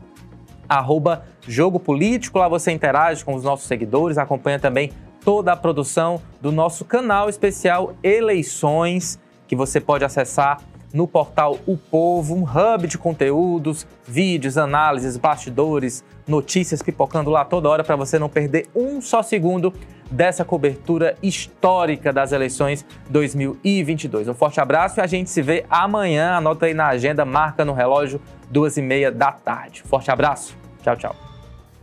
[0.68, 2.38] arroba Jogo Político.
[2.38, 4.92] Lá você interage com os nossos seguidores, acompanha também
[5.24, 10.60] toda a produção do nosso canal especial Eleições, que você pode acessar
[10.92, 17.68] no portal O Povo, um hub de conteúdos, vídeos, análises, bastidores, notícias pipocando lá toda
[17.68, 19.72] hora para você não perder um só segundo
[20.10, 24.28] dessa cobertura histórica das eleições 2022.
[24.28, 26.34] Um forte abraço e a gente se vê amanhã.
[26.34, 28.20] Anota aí na agenda, marca no relógio,
[28.50, 29.82] duas e meia da tarde.
[29.82, 30.56] Forte abraço.
[30.82, 31.16] Tchau, tchau.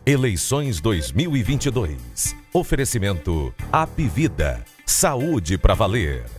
[0.04, 2.34] Eleições 2022.
[2.52, 4.64] Oferecimento Apivida.
[4.86, 6.37] Saúde para valer.